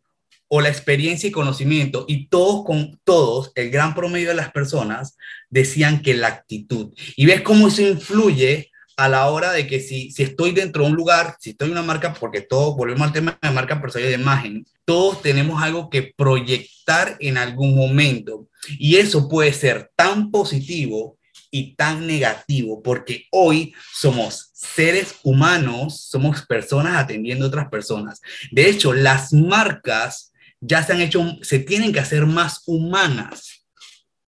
[0.48, 5.16] o la experiencia y conocimiento, y todos con todos, el gran promedio de las personas
[5.50, 6.94] decían que la actitud.
[7.16, 8.69] Y ves cómo eso influye
[9.00, 11.72] a la hora de que si, si estoy dentro de un lugar, si estoy en
[11.72, 15.90] una marca, porque todos, volvemos al tema de marca personal de imagen, todos tenemos algo
[15.90, 18.50] que proyectar en algún momento.
[18.78, 21.18] Y eso puede ser tan positivo
[21.50, 28.22] y tan negativo, porque hoy somos seres humanos, somos personas atendiendo a otras personas.
[28.52, 33.59] De hecho, las marcas ya se han hecho, se tienen que hacer más humanas.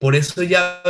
[0.02, 0.82] Por eso ya,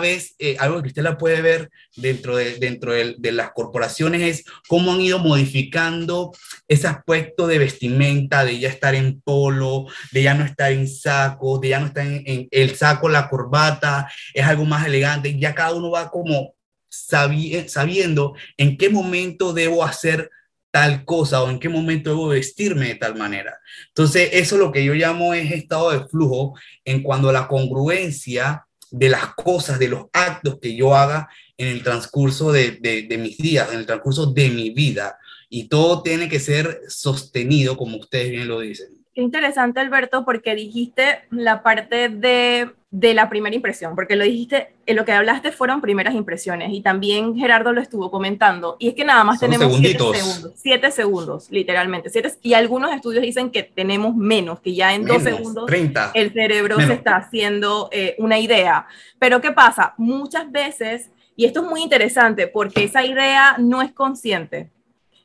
[0.00, 4.92] ves, eh, algo que Cristela puede ver dentro, de, dentro de, las corporaciones es cómo
[4.92, 6.32] han ido modificando
[6.66, 11.60] ese aspecto de vestimenta, de ya estar en polo, de ya no estar en saco,
[11.60, 15.38] de ya no estar en, el saco, la corbata, es algo más elegante.
[15.38, 16.54] Ya cada uno va como
[16.88, 20.28] sabiendo en qué momento debo hacer
[20.70, 23.58] tal cosa o en qué momento debo vestirme de tal manera.
[23.88, 26.54] Entonces, eso es lo que yo llamo es estado de flujo
[26.84, 31.82] en cuando la congruencia de las cosas, de los actos que yo haga en el
[31.82, 35.16] transcurso de, de, mis días, en el transcurso de mi vida.
[35.48, 38.99] Y todo tiene que ser sostenido, como ustedes bien lo dicen.
[39.14, 44.74] Qué interesante, Alberto, porque dijiste la parte de de la primera impresión, porque lo dijiste,
[44.84, 48.94] en lo que hablaste fueron primeras impresiones y también Gerardo lo estuvo comentando, y es
[48.94, 53.62] que nada más tenemos siete segundos, siete segundos, literalmente, siete, y algunos estudios dicen que
[53.62, 55.70] tenemos menos, que ya en dos segundos
[56.14, 58.86] el cerebro se está haciendo eh, una idea.
[59.20, 59.94] Pero ¿qué pasa?
[59.96, 64.68] Muchas veces, y esto es muy interesante, porque esa idea no es consciente,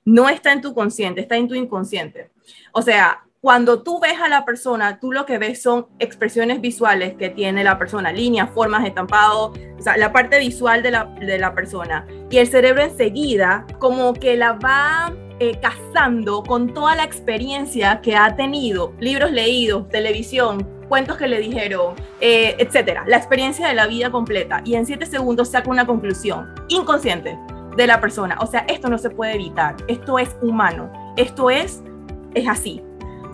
[0.04, 2.30] no está en tu consciente, está en tu inconsciente.
[2.74, 7.14] O sea, cuando tú ves a la persona, tú lo que ves son expresiones visuales
[7.14, 11.38] que tiene la persona, líneas, formas, estampado, o sea, la parte visual de la, de
[11.38, 12.08] la persona.
[12.32, 18.16] Y el cerebro enseguida como que la va eh, cazando con toda la experiencia que
[18.16, 23.86] ha tenido, libros leídos, televisión, cuentos que le dijeron, eh, etcétera, la experiencia de la
[23.86, 24.64] vida completa.
[24.66, 27.38] Y en siete segundos saca una conclusión inconsciente
[27.78, 28.38] de la persona.
[28.42, 31.84] O sea, esto no se puede evitar, esto es humano, esto es,
[32.34, 32.82] es así.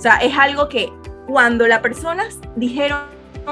[0.01, 0.91] O sea, es algo que
[1.27, 3.01] cuando las personas dijeron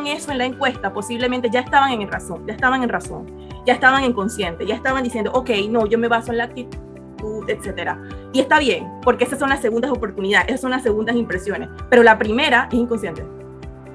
[0.08, 3.28] eso en la encuesta, posiblemente ya estaban en razón, ya estaban en razón,
[3.68, 7.48] ya estaban en consciente, ya estaban diciendo, ok, no, yo me baso en la actitud,
[7.48, 8.02] etcétera.
[8.34, 12.02] Y está bien, porque esas son las segundas oportunidades, esas son las segundas impresiones, pero
[12.02, 13.24] la primera es inconsciente.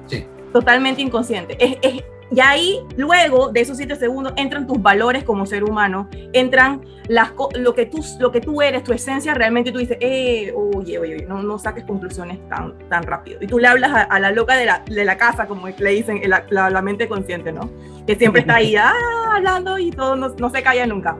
[0.05, 0.25] Sí.
[0.53, 1.57] Totalmente inconsciente.
[1.59, 2.03] Es, es,
[2.35, 7.31] y ahí, luego de esos siete segundos, entran tus valores como ser humano, entran las,
[7.55, 9.71] lo, que tú, lo que tú eres, tu esencia realmente.
[9.71, 13.37] Tú dices, eh, oye, oye, oye, no, no saques conclusiones tan, tan rápido.
[13.41, 16.21] Y tú le hablas a, la loca de la, de la, casa, como le dicen,
[16.27, 17.69] la, la, mente consciente, ¿no?
[18.05, 18.91] Que siempre está ahí ah,
[19.33, 21.15] hablando y todo no, no se calla nunca.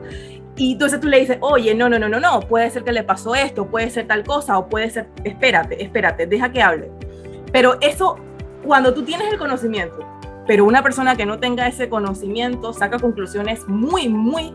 [0.54, 3.04] Y entonces tú le dices, oye, no, no, no, no, no, puede ser que le
[3.04, 6.90] pasó esto, puede ser tal cosa, o puede ser, espérate, espérate, deja que hable.
[7.52, 8.18] Pero eso,
[8.62, 10.06] cuando tú tienes el conocimiento,
[10.46, 14.52] pero una persona que no tenga ese conocimiento saca conclusiones muy, muy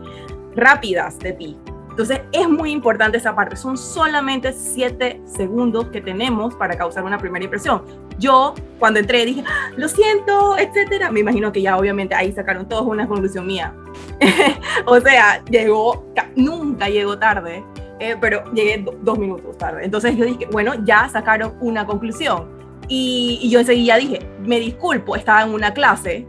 [0.54, 1.58] rápidas de ti.
[1.92, 3.54] Entonces es muy importante esa parte.
[3.54, 7.82] Son solamente siete segundos que tenemos para causar una primera impresión.
[8.18, 11.10] Yo cuando entré dije, ah, lo siento, etcétera.
[11.10, 13.74] Me imagino que ya obviamente ahí sacaron todos una conclusión mía.
[14.86, 17.62] o sea, llegó, nunca llegó tarde,
[18.00, 19.84] eh, pero llegué dos minutos tarde.
[19.84, 22.51] Entonces yo dije, bueno, ya sacaron una conclusión.
[22.88, 26.26] Y, y yo enseguida dije, me disculpo, estaba en una clase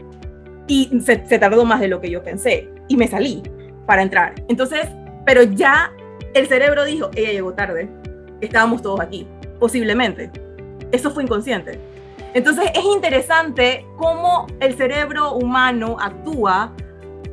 [0.66, 2.68] y se, se tardó más de lo que yo pensé.
[2.88, 3.42] Y me salí
[3.86, 4.34] para entrar.
[4.48, 4.88] Entonces
[5.24, 5.92] pero ya
[6.34, 7.88] el cerebro dijo, ella llegó tarde,
[8.40, 9.26] estábamos todos aquí,
[9.58, 10.30] posiblemente.
[10.92, 11.80] Eso fue inconsciente.
[12.34, 16.72] Entonces es interesante cómo el cerebro humano actúa,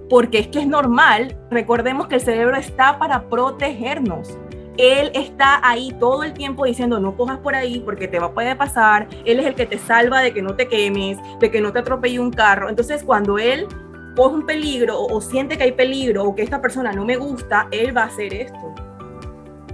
[0.09, 4.37] porque es que es normal, recordemos que el cerebro está para protegernos.
[4.77, 8.31] Él está ahí todo el tiempo diciendo no cojas por ahí porque te va a
[8.31, 9.07] poder pasar.
[9.25, 11.79] Él es el que te salva de que no te quemes, de que no te
[11.79, 12.69] atropelle un carro.
[12.69, 13.67] Entonces cuando él
[14.15, 17.67] coge un peligro o, siente que hay peligro o que esta persona no me gusta,
[17.71, 18.73] él va a hacer esto.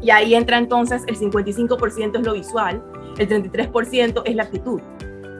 [0.01, 2.83] Y ahí entra entonces el 55% es lo visual,
[3.17, 4.79] el 33% es la actitud,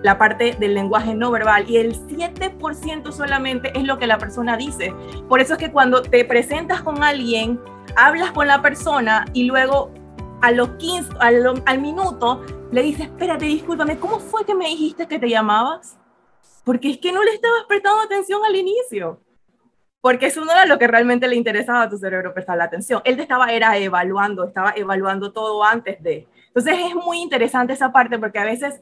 [0.03, 4.57] la parte del lenguaje no verbal y el 7% solamente es lo que la persona
[4.57, 4.93] dice.
[5.29, 7.59] Por eso es que cuando te presentas con alguien,
[7.97, 9.91] hablas con la persona y luego
[10.41, 15.19] a los 15, al, minuto le dices, espérate, discúlpame, ¿cómo fue que me dijiste que
[15.19, 15.97] te llamabas?
[16.67, 19.21] porque es que no le estabas prestando atención al inicio.
[20.01, 23.01] Porque eso no era lo que realmente le interesaba a tu cerebro prestar la atención.
[23.05, 26.27] Él te estaba era evaluando, estaba evaluando todo antes de.
[26.47, 28.81] Entonces es muy interesante esa parte porque a veces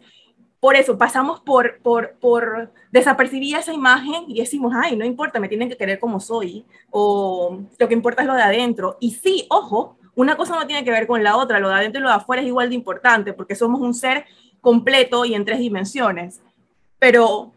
[0.65, 5.47] por eso pasamos por, por, por desapercibir esa imagen y decimos, ay, no importa, me
[5.47, 8.97] tienen que querer como soy, o lo que importa es lo de adentro.
[8.99, 11.99] Y sí, ojo, una cosa no tiene que ver con la otra, lo de adentro
[11.99, 14.25] y lo de afuera es igual de importante porque somos un ser
[14.60, 16.41] completo y en tres dimensiones.
[16.97, 17.51] Pero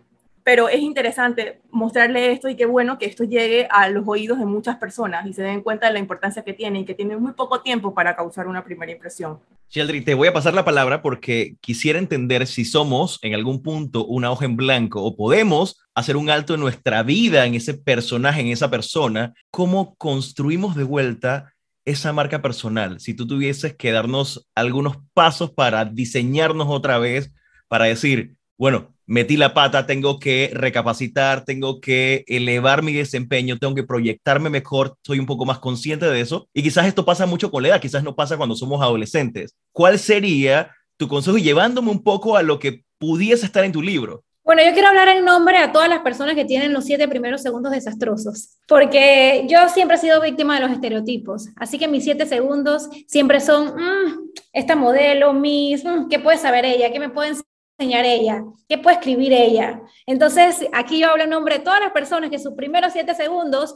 [0.45, 4.45] pero es interesante mostrarle esto y qué bueno que esto llegue a los oídos de
[4.45, 7.33] muchas personas y se den cuenta de la importancia que tiene y que tiene muy
[7.33, 9.39] poco tiempo para causar una primera impresión.
[9.71, 14.05] Sheldry, te voy a pasar la palabra porque quisiera entender si somos en algún punto
[14.07, 18.41] una hoja en blanco o podemos hacer un alto en nuestra vida, en ese personaje,
[18.41, 23.01] en esa persona, cómo construimos de vuelta esa marca personal.
[23.01, 27.33] Si tú tuvieses que darnos algunos pasos para diseñarnos otra vez,
[27.69, 33.75] para decir, bueno, metí la pata, tengo que recapacitar, tengo que elevar mi desempeño, tengo
[33.75, 36.49] que proyectarme mejor, soy un poco más consciente de eso.
[36.53, 39.57] Y quizás esto pasa mucho con la edad, quizás no pasa cuando somos adolescentes.
[39.73, 44.25] ¿Cuál sería tu consejo llevándome un poco a lo que pudiese estar en tu libro?
[44.45, 47.43] Bueno, yo quiero hablar en nombre a todas las personas que tienen los siete primeros
[47.43, 52.25] segundos desastrosos, porque yo siempre he sido víctima de los estereotipos, así que mis siete
[52.25, 56.91] segundos siempre son, mm, esta modelo, mis, mm, ¿qué puede saber ella?
[56.91, 57.37] ¿Qué me pueden
[57.79, 58.45] enseñar ella?
[58.69, 59.81] ¿Qué puede escribir ella?
[60.07, 63.75] Entonces, aquí yo hablo en nombre de todas las personas que sus primeros siete segundos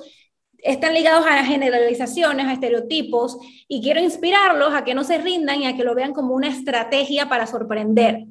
[0.58, 3.36] están ligados a generalizaciones, a estereotipos,
[3.68, 6.48] y quiero inspirarlos a que no se rindan y a que lo vean como una
[6.48, 8.24] estrategia para sorprender.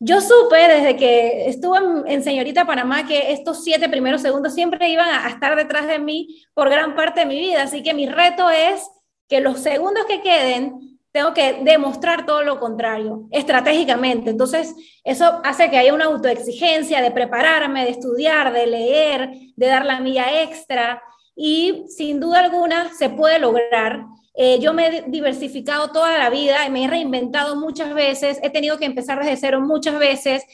[0.00, 5.08] Yo supe desde que estuve en, Señorita Panamá que estos siete primeros segundos siempre iban
[5.08, 8.50] a estar detrás de mí por gran parte de mi vida, así que mi reto
[8.50, 8.88] es
[9.28, 14.30] que los segundos que queden tengo que demostrar todo lo contrario, estratégicamente.
[14.30, 14.74] Entonces,
[15.04, 20.00] eso hace que haya una autoexigencia de prepararme, de estudiar, de leer, de dar la
[20.00, 21.00] milla extra
[21.36, 24.06] y sin duda alguna se puede lograr.
[24.34, 28.76] Eh, yo me he diversificado toda la vida, me he reinventado muchas veces, he tenido
[28.76, 30.44] que empezar desde cero muchas veces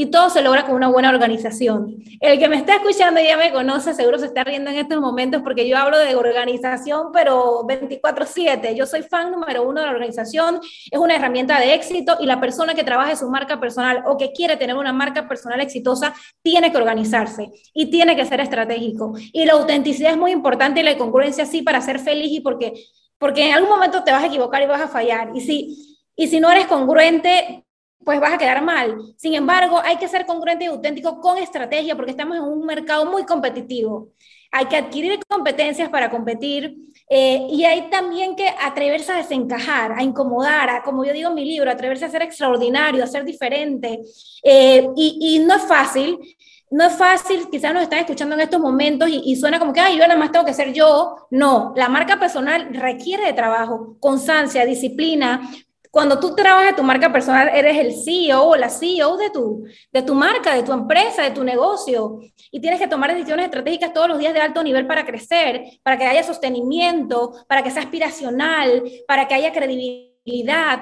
[0.00, 1.96] y todo se logra con una buena organización.
[2.20, 5.42] El que me está escuchando ya me conoce, seguro se está riendo en estos momentos
[5.42, 8.76] porque yo hablo de organización, pero 24/7.
[8.76, 12.40] Yo soy fan número uno de la organización, es una herramienta de éxito y la
[12.40, 16.70] persona que trabaje su marca personal o que quiere tener una marca personal exitosa tiene
[16.70, 19.14] que organizarse y tiene que ser estratégico.
[19.32, 22.72] Y la autenticidad es muy importante y la congruencia sí para ser feliz y porque,
[23.18, 25.32] porque en algún momento te vas a equivocar y vas a fallar.
[25.34, 27.64] Y si, y si no eres congruente,
[28.04, 28.96] pues vas a quedar mal.
[29.16, 33.04] Sin embargo, hay que ser congruente y auténtico con estrategia porque estamos en un mercado
[33.06, 34.12] muy competitivo.
[34.50, 36.74] Hay que adquirir competencias para competir
[37.10, 41.34] eh, y hay también que atreverse a desencajar, a incomodar, a, como yo digo en
[41.34, 44.00] mi libro, atreverse a ser extraordinario, a ser diferente.
[44.42, 46.18] Eh, y, no es fácil,
[46.70, 49.80] no es fácil, quizás nos están escuchando en estos momentos y, y, suena como que,
[49.80, 51.26] ay, yo nada más tengo que ser yo.
[51.30, 55.42] No, la marca personal requiere de trabajo, constancia, disciplina,
[55.90, 60.02] cuando tú trabajas tu marca personal, eres el CEO o la CEO de tu, de
[60.02, 62.20] tu marca, de tu empresa, de tu negocio.
[62.50, 65.96] Y tienes que tomar decisiones estratégicas todos los días de alto nivel para crecer, para
[65.96, 70.07] que haya sostenimiento, para que sea aspiracional, para que haya credibilidad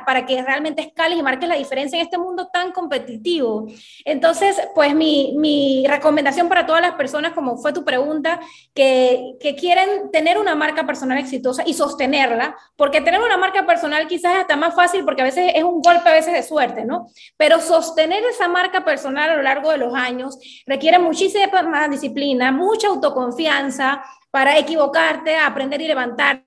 [0.05, 3.67] para que realmente escales y marques la diferencia en este mundo tan competitivo.
[4.05, 8.41] Entonces, pues mi, recomendación para todas las personas, como fue tu pregunta,
[8.75, 14.07] que, que, quieren tener una marca personal exitosa y sostenerla, porque tener una marca personal
[14.07, 16.85] quizás es hasta más fácil porque a veces es un golpe a veces de suerte,
[16.85, 17.07] ¿no?
[17.37, 22.89] Pero sostener esa marca personal a lo largo de los años requiere muchísima disciplina, mucha
[22.89, 26.46] autoconfianza para equivocarte, aprender y levantar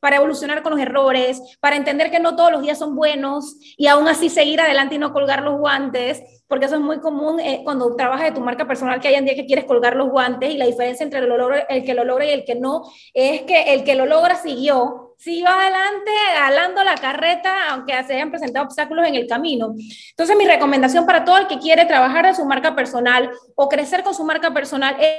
[0.00, 3.86] para evolucionar con los errores, para entender que no todos los días son buenos y
[3.86, 7.60] aún así seguir adelante y no colgar los guantes, porque eso es muy común eh,
[7.64, 10.52] cuando trabajas de tu marca personal, que hay en día que quieres colgar los guantes
[10.52, 11.26] y la diferencia entre el,
[11.84, 12.82] que lo logra y el que no
[13.12, 18.30] es que el que lo logra siguió siguió adelante jalando la carreta, aunque se hayan
[18.30, 19.74] presentado obstáculos en el camino.
[20.10, 24.02] Entonces, mi recomendación para todo el que quiere trabajar en su marca personal o crecer
[24.02, 25.14] con su marca personal es,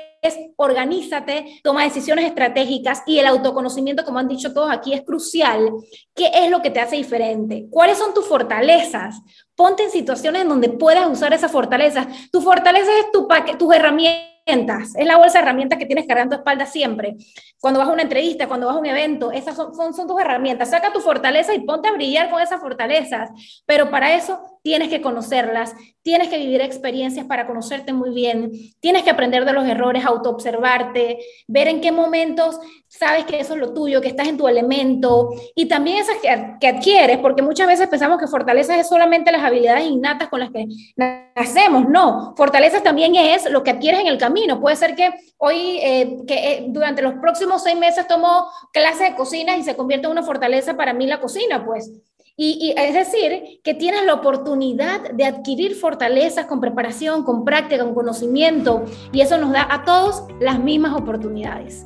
[0.55, 5.71] organízate, toma decisiones estratégicas y el autoconocimiento, como han dicho todos aquí, es crucial.
[6.13, 7.67] ¿Qué es lo que te hace diferente?
[7.69, 9.21] ¿Cuáles son tus fortalezas?
[9.55, 12.07] Ponte en situaciones donde puedas usar esas fortalezas.
[12.31, 16.41] Tu fortaleza es tu tus herramientas es la bolsa de herramientas que tienes cargando tu
[16.41, 17.15] espalda siempre.
[17.59, 20.69] Cuando vas a una entrevista, cuando vas a un evento, esas son, son, tus herramientas.
[20.69, 23.29] Saca tu fortaleza y ponte a brillar con esas fortalezas.
[23.65, 29.03] Pero para eso tienes que conocerlas, tienes que vivir experiencias para conocerte muy bien, tienes
[29.03, 33.75] que aprender de los errores, autoobservarte, ver en qué momentos sabes que eso es lo
[33.75, 36.15] tuyo, que estás en tu elemento y también esas
[36.59, 40.49] que, adquieres, porque muchas veces pensamos que fortalezas es solamente las habilidades innatas con las
[40.49, 41.87] que nacemos.
[41.87, 44.59] No, fortalezas también es lo que adquieres en el camino.
[44.59, 49.15] Puede ser que hoy, eh, que eh, durante los próximos seis meses tomo clases de
[49.15, 51.91] cocina y se convierte en una fortaleza para mí la cocina, pues.
[52.37, 57.81] Y, y, es decir, que tienes la oportunidad de adquirir fortalezas con preparación, con práctica,
[57.81, 58.83] con conocimiento,
[59.13, 61.85] y eso nos da a todos las mismas oportunidades.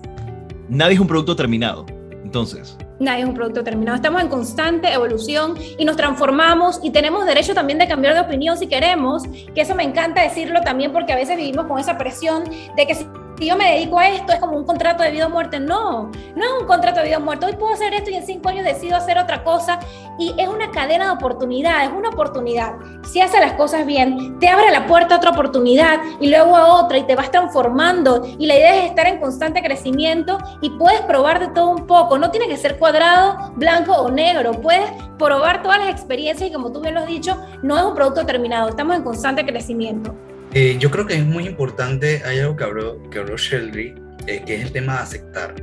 [0.68, 1.86] Nadie es un producto terminado,
[2.24, 2.76] entonces.
[3.00, 3.96] Nadie es un producto terminado.
[3.96, 8.58] Estamos en constante evolución y nos transformamos y tenemos derecho también de cambiar de opinión
[8.58, 9.24] si queremos,
[9.54, 12.44] que eso me encanta decirlo también porque a veces vivimos con esa presión
[12.76, 13.06] de que si
[13.40, 15.62] si yo me dedico a esto, es como un contrato de vida o muerte.
[15.62, 17.46] No, no es un contrato de vida o muerte.
[17.46, 19.80] Hoy puedo hacer esto y en cinco años decido hacer otra cosa.
[20.20, 22.74] Y es una cadena de oportunidades, una oportunidad.
[23.04, 26.84] Si haces las cosas bien, te abre la puerta a otra oportunidad y luego a
[26.84, 28.28] otra y te vas transformando.
[28.38, 32.18] Y la idea es estar en constante crecimiento y puedes probar de todo un poco.
[32.18, 34.52] No tiene que ser cuadrado, blanco o negro.
[34.52, 37.96] Puedes probar todas las experiencias y como tú bien lo has dicho, no es un
[37.96, 38.68] producto terminado.
[38.68, 40.14] Estamos en constante crecimiento.
[40.54, 43.94] Eh, yo creo que es muy importante, hay algo que habló, que habló Sheldry,
[44.26, 45.56] eh, que es el tema de aceptar.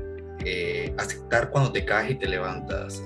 [0.45, 3.03] Eh, aceptar cuando te caes y te levantas.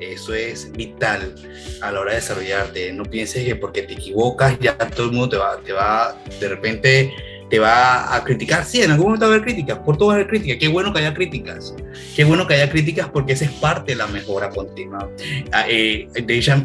[0.00, 1.32] eso es vital
[1.80, 2.92] a la hora de desarrollarte.
[2.92, 6.48] No pienses que porque te equivocas ya todo el mundo te va, te va de
[6.48, 7.14] repente
[7.48, 8.64] te va a criticar.
[8.64, 10.58] Sí, en algún momento va a haber críticas, por todo va a haber críticas.
[10.58, 11.74] Qué bueno que haya críticas.
[12.14, 15.10] Qué bueno que haya críticas porque esa es parte de la mejora continua.
[15.52, 16.08] Ah, eh,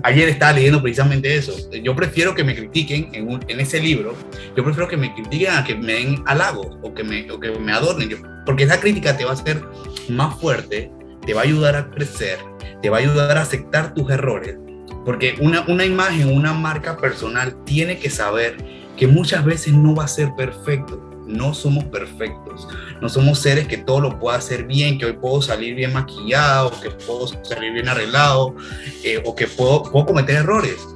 [0.03, 1.53] ayer estaba leyendo precisamente eso.
[1.84, 4.15] Yo prefiero que me critiquen en, en, ese libro,
[4.55, 7.51] yo prefiero que me critiquen a que me den halagos o que me, o que
[7.51, 8.09] me adornen.
[8.45, 9.61] porque esa crítica te va a hacer
[10.09, 10.91] más fuerte,
[11.25, 12.39] te va a ayudar a crecer,
[12.82, 14.57] te va a ayudar a aceptar tus errores.
[15.05, 18.57] Porque una, una imagen, una marca personal tiene que saber
[19.02, 21.02] que muchas veces no va a ser perfecto.
[21.26, 22.68] No somos perfectos.
[23.02, 26.70] No somos seres que todo lo pueda hacer bien, que hoy puedo salir bien maquillado,
[26.80, 28.56] que puedo salir bien arreglado,
[29.04, 30.88] eh, o que puedo, puedo cometer errores.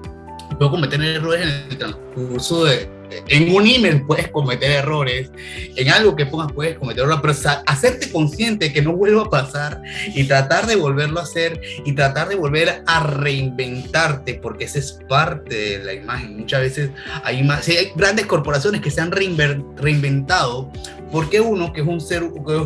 [0.60, 2.88] Puedo cometer errores en el transcurso de,
[3.28, 5.32] en un email puedes cometer errores,
[5.76, 9.82] en algo que pongas puedes cometer errores, pero hacerte consciente que no vuelva a pasar
[10.08, 15.00] y tratar de volverlo a hacer y tratar de volver a reinventarte, porque esa es
[15.08, 16.38] parte de la imagen.
[16.38, 16.90] Muchas veces
[17.24, 20.72] hay, más, hay grandes corporaciones que se han reinventado,
[21.12, 22.24] porque uno que es un ser,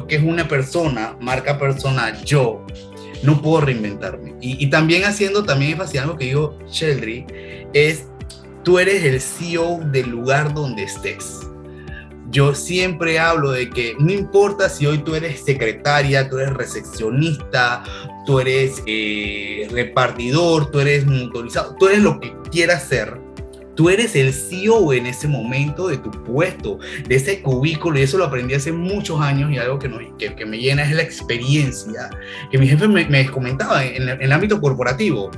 [0.07, 2.65] que es una persona, marca persona, yo,
[3.23, 4.35] no puedo reinventarme.
[4.41, 7.25] Y, y también haciendo también énfasis algo que dijo Sheldry,
[7.73, 8.05] es
[8.69, 11.39] tú eres el CEO del lugar donde estés.
[12.29, 17.83] Yo siempre hablo de que no importa si hoy tú eres secretaria, tú eres recepcionista,
[18.27, 23.19] tú eres eh, repartidor, tú eres motorizado, tú eres lo que quieras ser.
[23.75, 28.19] Tú eres el CEO en ese momento de tu puesto, de ese cubículo, y eso
[28.19, 29.89] lo aprendí hace muchos años y algo que,
[30.35, 32.11] que, me llena es la experiencia.
[32.51, 35.31] Que mi jefe me, comentaba en el ámbito corporativo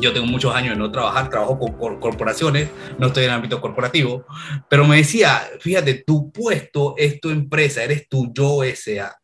[0.00, 2.68] yo tengo muchos años de no trabajar, trabajo con corporaciones,
[2.98, 4.24] no estoy en el ámbito corporativo,
[4.68, 9.16] pero me decía, fíjate, tu puesto es tu empresa, eres tu yo SA.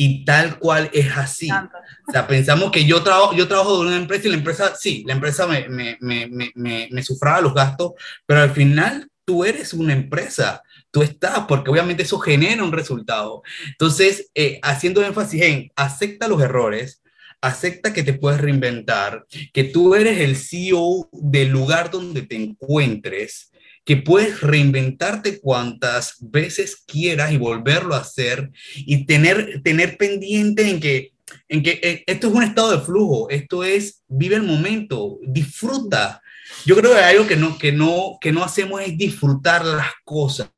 [0.00, 1.50] Y tal cual es así.
[1.50, 5.02] O sea, pensamos que yo, trabajo yo trabajo de una empresa y la empresa, sí,
[5.04, 7.92] la empresa me, me, me, me, me sufraba los gastos,
[8.24, 13.42] pero al final tú eres una empresa tú estás, porque obviamente eso genera un resultado.
[13.68, 17.02] Entonces, eh, haciendo énfasis en acepta los errores,
[17.40, 23.50] acepta que te puedes reinventar, que tú eres el CEO del lugar donde te encuentres,
[23.84, 30.80] que puedes reinventarte cuantas veces quieras y volverlo a hacer y tener, tener pendiente en
[30.80, 31.12] que,
[31.48, 36.20] en que eh, esto es un estado de flujo, esto es, vive el momento, disfruta,
[36.64, 40.50] yo creo que algo que no, que, no, que no hacemos es disfrutar las cosas.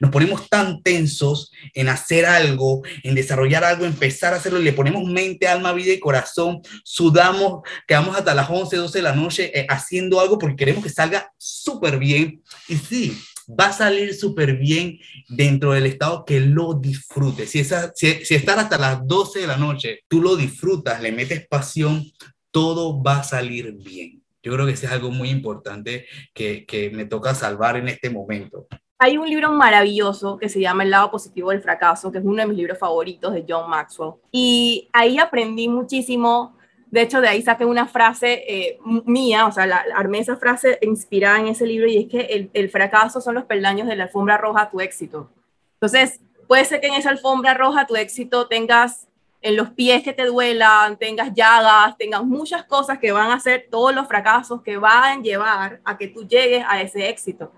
[0.00, 4.72] Nos ponemos tan tensos en hacer algo, en desarrollar algo, empezar a hacerlo, y le
[4.72, 9.58] ponemos mente, alma, vida y corazón, sudamos, quedamos hasta las 11, 12 de la noche
[9.58, 12.42] eh, haciendo algo porque queremos que salga súper bien.
[12.68, 13.18] Y sí,
[13.48, 17.50] va a salir súper bien dentro del estado que lo disfrutes.
[17.50, 21.12] Si, esa, si, si estar hasta las 12 de la noche, tú lo disfrutas, le
[21.12, 22.04] metes pasión,
[22.50, 24.17] todo va a salir bien.
[24.42, 28.10] Yo creo que ese es algo muy importante que, que me toca salvar en este
[28.10, 28.66] momento.
[29.00, 32.42] Hay un libro maravilloso que se llama El lado positivo del fracaso, que es uno
[32.42, 34.14] de mis libros favoritos de John Maxwell.
[34.32, 36.56] Y ahí aprendí muchísimo.
[36.90, 40.78] De hecho, de ahí saqué una frase eh, mía, o sea, la, armé esa frase
[40.82, 44.04] inspirada en ese libro y es que el, el fracaso son los peldaños de la
[44.04, 45.30] alfombra roja a tu éxito.
[45.74, 49.07] Entonces, puede ser que en esa alfombra roja tu éxito tengas
[49.40, 53.68] en los pies que te duelan, tengas llagas, tengas muchas cosas que van a ser
[53.70, 57.52] todos los fracasos que van a llevar a que tú llegues a ese éxito.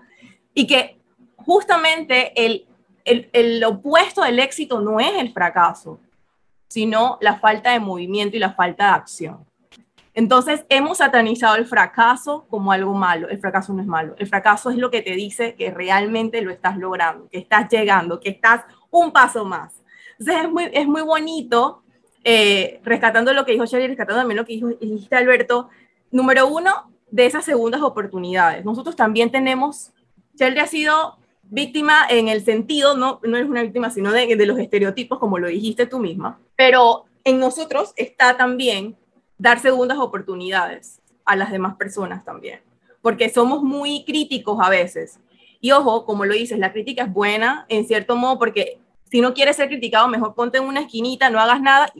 [0.53, 0.99] Y que
[1.37, 2.67] justamente el,
[3.05, 5.99] el, el opuesto del éxito no es el fracaso,
[6.67, 9.45] sino la falta de movimiento y la falta de acción.
[10.13, 13.29] Entonces hemos satanizado el fracaso como algo malo.
[13.29, 14.13] El fracaso no es malo.
[14.17, 18.19] El fracaso es lo que te dice que realmente lo estás logrando, que estás llegando,
[18.19, 19.80] que estás un paso más.
[20.21, 21.81] Entonces es muy, es muy bonito,
[22.23, 25.69] eh, rescatando lo que dijo Shelly, rescatando también lo que dijo, dijiste Alberto,
[26.11, 28.63] número uno, de esas segundas oportunidades.
[28.63, 29.93] Nosotros también tenemos,
[30.35, 34.45] Shelly ha sido víctima en el sentido, no, no es una víctima, sino de, de
[34.45, 38.95] los estereotipos, como lo dijiste tú misma, pero en nosotros está también
[39.39, 42.59] dar segundas oportunidades a las demás personas también,
[43.01, 45.19] porque somos muy críticos a veces.
[45.59, 48.80] Y ojo, como lo dices, la crítica es buena en cierto modo porque
[49.11, 51.91] si no quieres ser criticado, mejor ponte en una esquinita, no hagas nada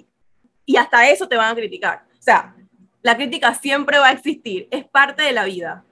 [0.66, 2.05] y hasta eso te van a criticar.
[2.18, 2.55] O sea,
[3.01, 5.84] la crítica siempre va a existir, es parte de la vida.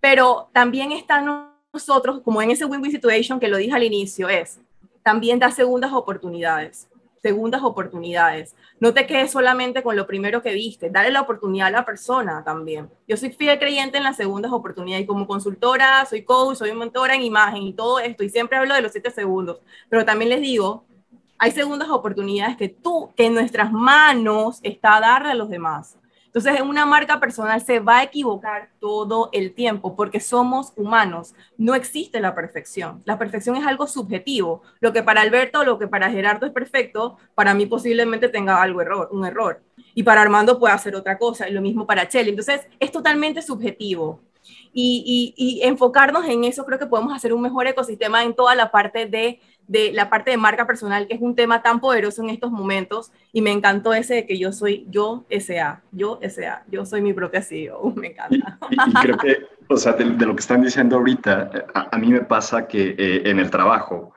[0.00, 4.58] Pero también están nosotros, como en ese win-win situation que lo dije al inicio, es
[5.02, 6.88] también dar segundas oportunidades
[7.22, 8.54] segundas oportunidades.
[8.80, 12.42] No te quedes solamente con lo primero que viste, dale la oportunidad a la persona
[12.44, 12.90] también.
[13.08, 17.14] Yo soy fiel creyente en las segundas oportunidades y como consultora, soy coach, soy mentora
[17.14, 20.40] en imagen y todo esto y siempre hablo de los siete segundos, pero también les
[20.40, 20.84] digo,
[21.38, 25.98] hay segundas oportunidades que tú, que en nuestras manos está darle a los demás.
[26.36, 31.34] Entonces, una marca personal se va a equivocar todo el tiempo porque somos humanos.
[31.56, 33.00] No existe la perfección.
[33.06, 34.60] La perfección es algo subjetivo.
[34.80, 38.82] Lo que para Alberto, lo que para Gerardo es perfecto, para mí posiblemente tenga algo
[38.82, 39.62] error, un error.
[39.94, 41.48] Y para Armando puede hacer otra cosa.
[41.48, 42.28] Y lo mismo para Chely.
[42.28, 44.20] Entonces, es totalmente subjetivo.
[44.74, 48.54] Y, y, y enfocarnos en eso, creo que podemos hacer un mejor ecosistema en toda
[48.54, 52.22] la parte de de la parte de marca personal, que es un tema tan poderoso
[52.22, 56.64] en estos momentos, y me encantó ese de que yo soy yo SA, yo SA,
[56.68, 58.58] yo soy mi propia CEO, me encanta.
[58.70, 59.38] Y, creo que,
[59.68, 63.38] o sea, de, lo que están diciendo ahorita, a, mí me pasa que eh, en
[63.38, 64.14] el trabajo,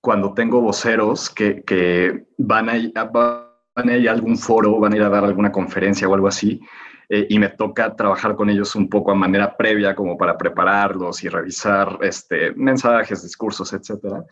[0.00, 4.96] cuando tengo voceros que, que van, a, van a ir a algún foro, van a
[4.96, 6.60] ir a dar alguna conferencia o algo así,
[7.08, 11.24] eh, y me toca trabajar con ellos un poco a manera previa como para prepararlos
[11.24, 14.24] y revisar este, mensajes, discursos, etcétera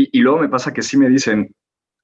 [0.00, 1.52] y, luego me pasa que sí me dicen,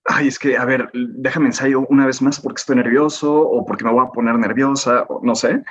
[0.06, 3.84] ay, es que, a ver, déjame ensayo una vez más porque estoy nervioso o porque
[3.84, 5.62] me voy a poner nerviosa, o no sé.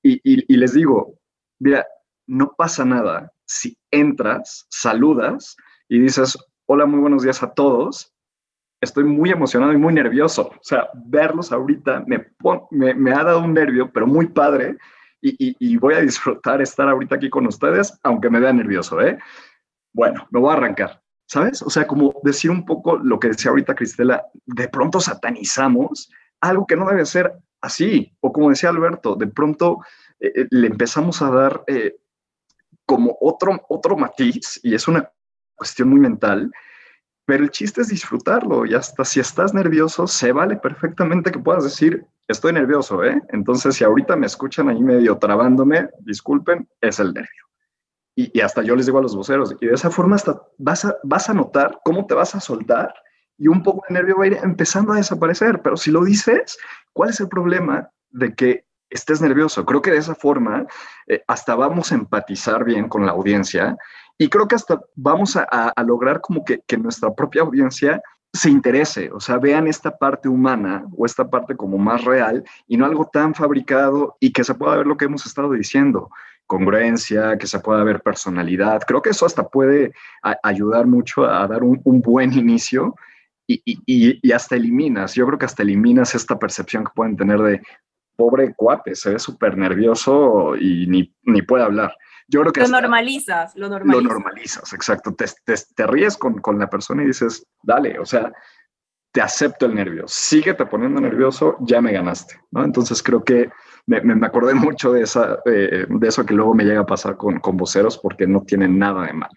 [0.00, 1.18] Y, les digo,
[1.58, 1.84] mira,
[2.28, 5.56] no pasa nada si entras, saludas
[5.88, 8.14] y dices, hola, muy buenos días a todos.
[8.80, 10.52] Estoy muy emocionado y muy nervioso.
[10.54, 12.28] O sea, verlos ahorita me,
[12.70, 14.76] me, ha dado un nervio, pero muy padre.
[15.20, 19.18] Y, y, voy a disfrutar estar ahorita aquí con ustedes, aunque me vea nervioso, ¿eh?
[19.92, 21.01] Bueno, me voy a arrancar.
[21.32, 21.62] ¿Sabes?
[21.62, 26.10] O sea, como decir un poco lo que decía ahorita Cristela, de pronto satanizamos
[26.42, 29.78] algo que no debe ser así, o como decía Alberto, de pronto
[30.20, 31.96] eh, eh, le empezamos a dar eh,
[32.84, 35.10] como otro, otro matiz, y es una
[35.54, 36.52] cuestión muy mental,
[37.24, 41.64] pero el chiste es disfrutarlo, y hasta si estás nervioso, se vale perfectamente que puedas
[41.64, 43.22] decir, estoy nervioso, ¿eh?
[43.30, 47.51] Entonces, si ahorita me escuchan ahí medio trabándome, disculpen, es el nervio
[48.14, 50.96] y, hasta yo les digo a los voceros, y de esa forma hasta vas a,
[51.02, 52.94] vas a notar cómo te vas a soltar
[53.38, 56.58] y un poco de nervio va a ir empezando a desaparecer, pero si lo dices,
[56.92, 59.64] ¿cuál es el problema de que estés nervioso?
[59.64, 60.66] Creo que de esa forma
[61.06, 63.76] eh, hasta vamos a empatizar bien con la audiencia
[64.18, 68.00] y creo que hasta vamos a, a lograr como que, que nuestra propia audiencia
[68.34, 72.78] se interese, o sea, vean esta parte humana o esta parte como más real y
[72.78, 76.10] no algo tan fabricado y que se pueda ver lo que hemos estado diciendo,
[76.52, 78.82] congruencia, que se pueda ver personalidad.
[78.86, 79.94] Creo que eso hasta puede
[80.42, 82.94] ayudar mucho a dar un, buen inicio
[83.46, 87.62] y, y, hasta eliminas, yo creo que hasta eliminas esta percepción que pueden tener de
[88.16, 91.96] pobre cuate, se ve súper nervioso y ni, ni puede hablar.
[92.28, 94.02] Yo creo que lo normalizas, lo normalizas.
[94.02, 95.14] Lo normalizas, exacto.
[95.14, 95.24] Te,
[95.74, 98.30] te, ríes con, con, la persona y dices, dale, o sea,
[99.12, 102.64] te acepto el nervio, síguete poniendo nervioso, ya me ganaste, ¿no?
[102.64, 103.50] Entonces creo que
[103.86, 107.38] me, me acordé mucho de, esa, de eso que luego me llega a pasar con,
[107.40, 109.34] con voceros porque no tienen nada de malo.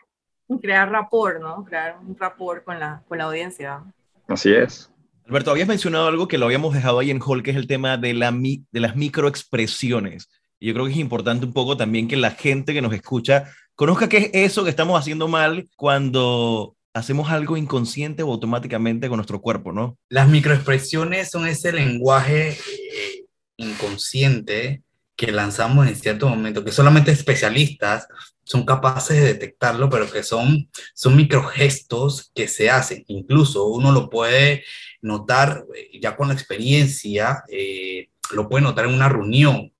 [0.61, 1.65] Crear rapport, ¿no?
[1.65, 3.83] Crear un rapport con la, con la audiencia.
[4.27, 4.91] Así es.
[5.27, 7.97] Alberto, habías mencionado algo que lo habíamos dejado ahí en Hall, que es el tema
[7.97, 10.29] de, la, de las microexpresiones
[10.65, 14.09] yo creo que es importante un poco también que la gente que nos escucha conozca
[14.09, 19.41] qué es eso que estamos haciendo mal cuando hacemos algo inconsciente o automáticamente con nuestro
[19.41, 19.97] cuerpo, ¿no?
[20.09, 23.25] Las microexpresiones son ese lenguaje eh,
[23.57, 24.81] inconsciente
[25.17, 28.07] que lanzamos en cierto momento, que solamente especialistas
[28.45, 33.03] son capaces de detectarlo, pero que son, son microgestos que se hacen.
[33.07, 34.63] Incluso uno lo puede
[35.01, 39.74] notar eh, ya con la experiencia, eh, lo puede notar en una reunión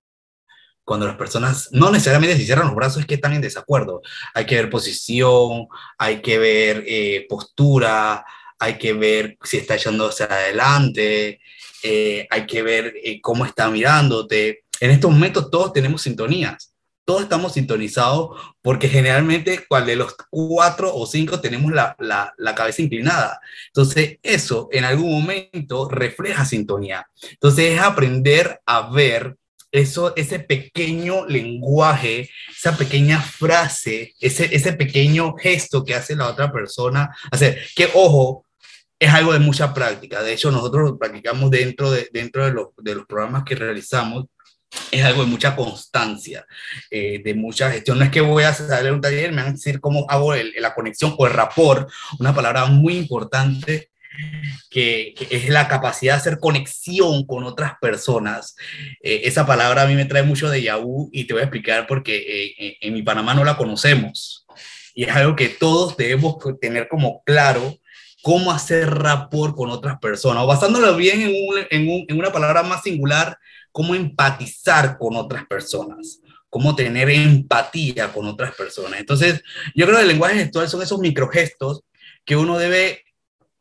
[0.86, 4.02] cuando las personas no necesariamente se cierran los brazos es que están en desacuerdo.
[4.34, 5.68] Hay que ver posición,
[5.98, 8.24] hay que ver eh, postura,
[8.60, 11.42] hay que ver si está echando hacia adelante,
[11.84, 14.64] eh, hay que ver eh, cómo está mirándote.
[14.80, 16.74] En estos momentos todos tenemos sintonías,
[17.04, 22.54] todos estamos sintonizados porque generalmente cual de los cuatro o cinco tenemos la, la, la
[22.54, 23.40] cabeza inclinada.
[23.68, 27.08] Entonces eso en algún momento refleja sintonía.
[27.32, 29.36] Entonces es aprender a ver
[29.78, 36.52] eso, ese pequeño lenguaje, esa pequeña frase, ese, ese pequeño gesto que hace la otra
[36.52, 38.46] persona, hacer que, ojo,
[39.00, 40.24] es algo de mucha práctica.
[40.24, 44.26] De hecho, nosotros lo practicamos dentro de, dentro de, de los programas que realizamos.
[44.92, 46.46] Es algo de mucha constancia,
[46.92, 47.98] eh, de mucha gestión.
[47.98, 50.74] No es que voy a hacer un taller, me van a decir cómo hago la
[50.74, 53.90] conexión o el rapport, una palabra muy importante
[54.70, 58.56] que, es la capacidad de hacer conexión con otras personas.
[59.02, 61.88] Eh, esa palabra a mí me trae mucho de Yahoo y te voy a explicar
[61.88, 64.46] porque eh, eh, en mi Panamá no la conocemos.
[64.94, 67.78] Y es algo que todos debemos tener como claro
[68.22, 71.22] cómo hacer rapport con otras personas, o basándolo bien
[71.70, 73.38] en, en una palabra más singular,
[73.72, 76.22] cómo empatizar con otras personas
[76.56, 79.02] cómo tener empatía con otras personas.
[79.02, 79.44] Entonces,
[79.76, 81.82] yo creo que el lenguaje gestual son esos microgestos
[82.24, 83.05] que uno debe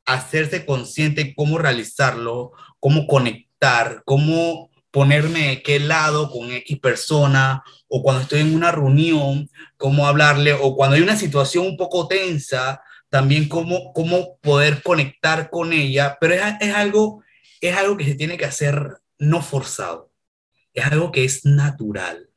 [0.06, 8.00] hacerse consciente cómo realizarlo, cómo conectar, cómo ponerme de qué lado con X persona, o
[8.02, 12.80] cuando estoy en una reunión, cómo hablarle, o cuando hay una situación un poco tensa,
[13.08, 17.24] también cómo, cómo poder conectar con ella, pero es, es, algo,
[17.60, 20.12] es algo que se tiene que hacer no forzado,
[20.72, 22.28] es algo que es natural.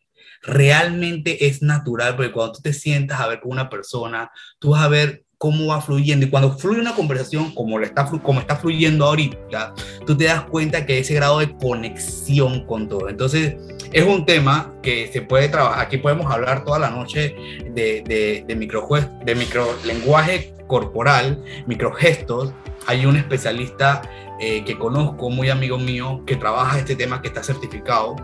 [0.41, 4.83] Realmente es natural, porque cuando tú te sientas a ver con una persona, tú vas
[4.83, 6.25] a ver cómo va fluyendo.
[6.25, 9.73] Y cuando fluye una conversación como, está, como está fluyendo ahorita,
[10.05, 13.09] tú te das cuenta que ese grado de conexión con todo.
[13.09, 13.55] Entonces,
[13.91, 15.85] es un tema que se puede trabajar.
[15.85, 17.35] Aquí podemos hablar toda la noche
[17.73, 18.87] de, de, de, micro,
[19.25, 22.53] de microlenguaje corporal, microgestos.
[22.87, 24.01] Hay un especialista
[24.39, 28.15] eh, que conozco, muy amigo mío, que trabaja este tema, que está certificado.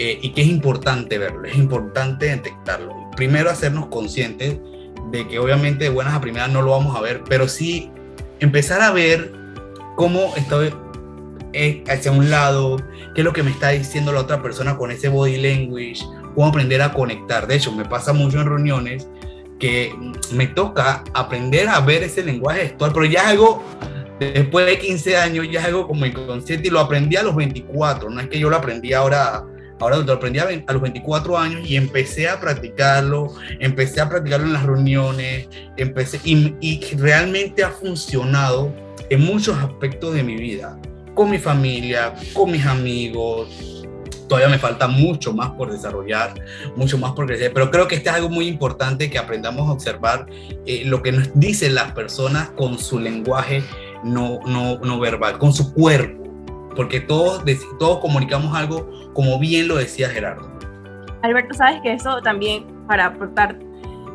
[0.00, 2.92] Eh, y que es importante verlo, es importante detectarlo.
[3.14, 4.58] Primero hacernos conscientes
[5.14, 7.90] de que obviamente de buenas a primeras no lo vamos a ver, pero sí
[8.40, 9.32] empezar a ver
[9.96, 10.74] cómo estoy
[11.52, 12.76] eh, hacia un lado,
[13.14, 16.00] qué es lo que me está diciendo la otra persona con ese body language,
[16.34, 17.46] cómo aprender a conectar.
[17.46, 19.06] De hecho, me pasa mucho en reuniones
[19.60, 19.94] que
[20.32, 23.62] me toca aprender a ver ese lenguaje gestual, pero ya es algo,
[24.18, 28.10] después de 15 años, ya es algo como inconsciente y lo aprendí a los 24,
[28.10, 29.44] no es que yo lo aprendí ahora
[29.84, 34.54] Ahora lo aprendí a, los 24 años y empecé a practicarlo, empecé a practicarlo en
[34.54, 38.74] las reuniones, empecé y, y realmente ha funcionado
[39.10, 40.78] en muchos aspectos de mi vida,
[41.12, 43.86] con mi familia, con mis amigos,
[44.26, 46.32] todavía me falta mucho más por desarrollar,
[46.76, 49.72] mucho más por crecer, pero creo que este es algo muy importante que aprendamos a
[49.72, 50.24] observar
[50.64, 53.62] eh, lo que nos dicen las personas con su lenguaje
[54.02, 56.23] no, no, no verbal, con su cuerpo
[56.74, 57.42] porque todos,
[57.78, 60.50] todos comunicamos algo como bien lo decía Gerardo.
[61.22, 63.58] Alberto, sabes que eso también, para aportar,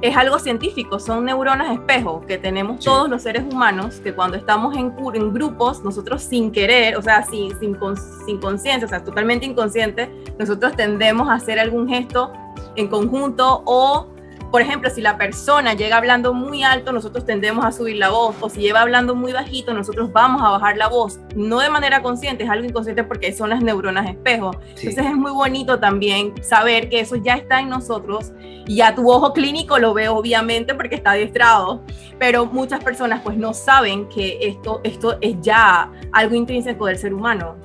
[0.02, 4.78] es algo científico, son neuronas espejo que tenemos todos los seres humanos, que cuando estamos
[4.78, 7.78] en, en grupos, nosotros sin querer, o sea, sin, sin,
[8.26, 12.32] sin conciencia, o sea, totalmente inconsciente, nosotros tendemos a hacer algún gesto
[12.76, 14.08] en conjunto o
[14.52, 18.36] por ejemplo, si la persona llega hablando muy alto, nosotros tendemos a subir la voz,
[18.40, 22.02] o si lleva hablando muy bajito, nosotros vamos a bajar la voz, no de manera
[22.02, 24.52] consciente, es algo inconsciente porque son las neuronas espejo.
[24.70, 28.32] Entonces es muy bonito también saber que eso ya está en nosotros.
[28.68, 31.82] Y ya tu ojo clínico lo ve obviamente porque está adiestrado,
[32.18, 37.14] pero muchas personas pues no saben que esto, esto es ya algo intrínseco del ser
[37.14, 37.56] humano.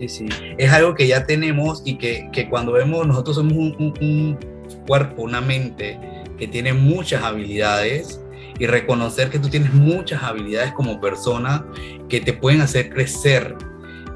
[0.00, 0.28] Sí, sí,
[0.58, 4.38] es algo que ya tenemos y que, que cuando vemos nosotros somos un, un, un
[4.86, 5.98] cuerpo, una mente
[6.38, 8.20] que tiene muchas habilidades
[8.58, 11.66] y reconocer que tú tienes muchas habilidades como persona
[12.08, 13.56] que te pueden hacer crecer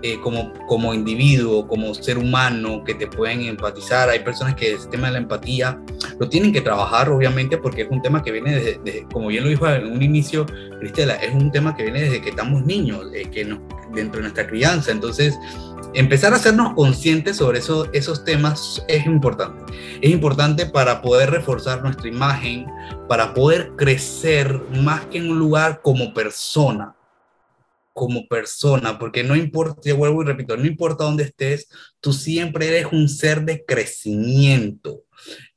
[0.02, 4.08] eh, como, como individuo, como ser humano, que te pueden empatizar.
[4.08, 5.80] Hay personas que el tema de la empatía
[6.18, 9.50] lo tienen que trabajar, obviamente, porque es un tema que viene desde, como bien lo
[9.50, 10.46] dijo en un inicio,
[10.78, 13.58] Cristela, es un tema que viene desde que estamos niños, de que nos,
[13.92, 14.92] dentro de nuestra crianza.
[14.92, 15.36] Entonces,
[15.94, 19.64] empezar a hacernos conscientes sobre eso, esos temas es importante.
[20.00, 22.66] Es importante para poder reforzar nuestra imagen,
[23.08, 26.94] para poder crecer más que en un lugar como persona,
[27.98, 31.68] como persona, porque no importa, yo vuelvo y repito, no importa dónde estés,
[32.00, 35.02] tú siempre eres un ser de crecimiento,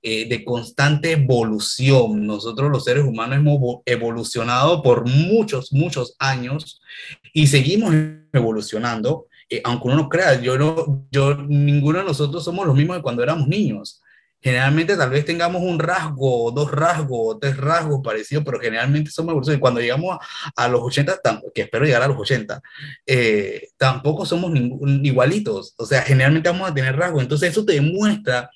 [0.01, 2.25] eh, de constante evolución.
[2.25, 6.81] Nosotros los seres humanos hemos evolucionado por muchos, muchos años
[7.31, 7.93] y seguimos
[8.33, 12.95] evolucionando eh, aunque uno no crea, yo no, yo, ninguno de nosotros somos los mismos
[12.95, 14.00] de cuando éramos niños.
[14.41, 19.57] Generalmente tal vez tengamos un rasgo, dos rasgos, tres rasgos parecidos, pero generalmente somos evoluciones.
[19.57, 20.17] Y cuando llegamos
[20.55, 21.21] a, los 80,
[21.53, 22.61] que espero llegar a los 80,
[23.05, 24.51] eh, tampoco somos
[25.03, 25.75] igualitos.
[25.77, 27.21] O sea, generalmente vamos a tener rasgos.
[27.21, 28.49] Entonces eso te demuestra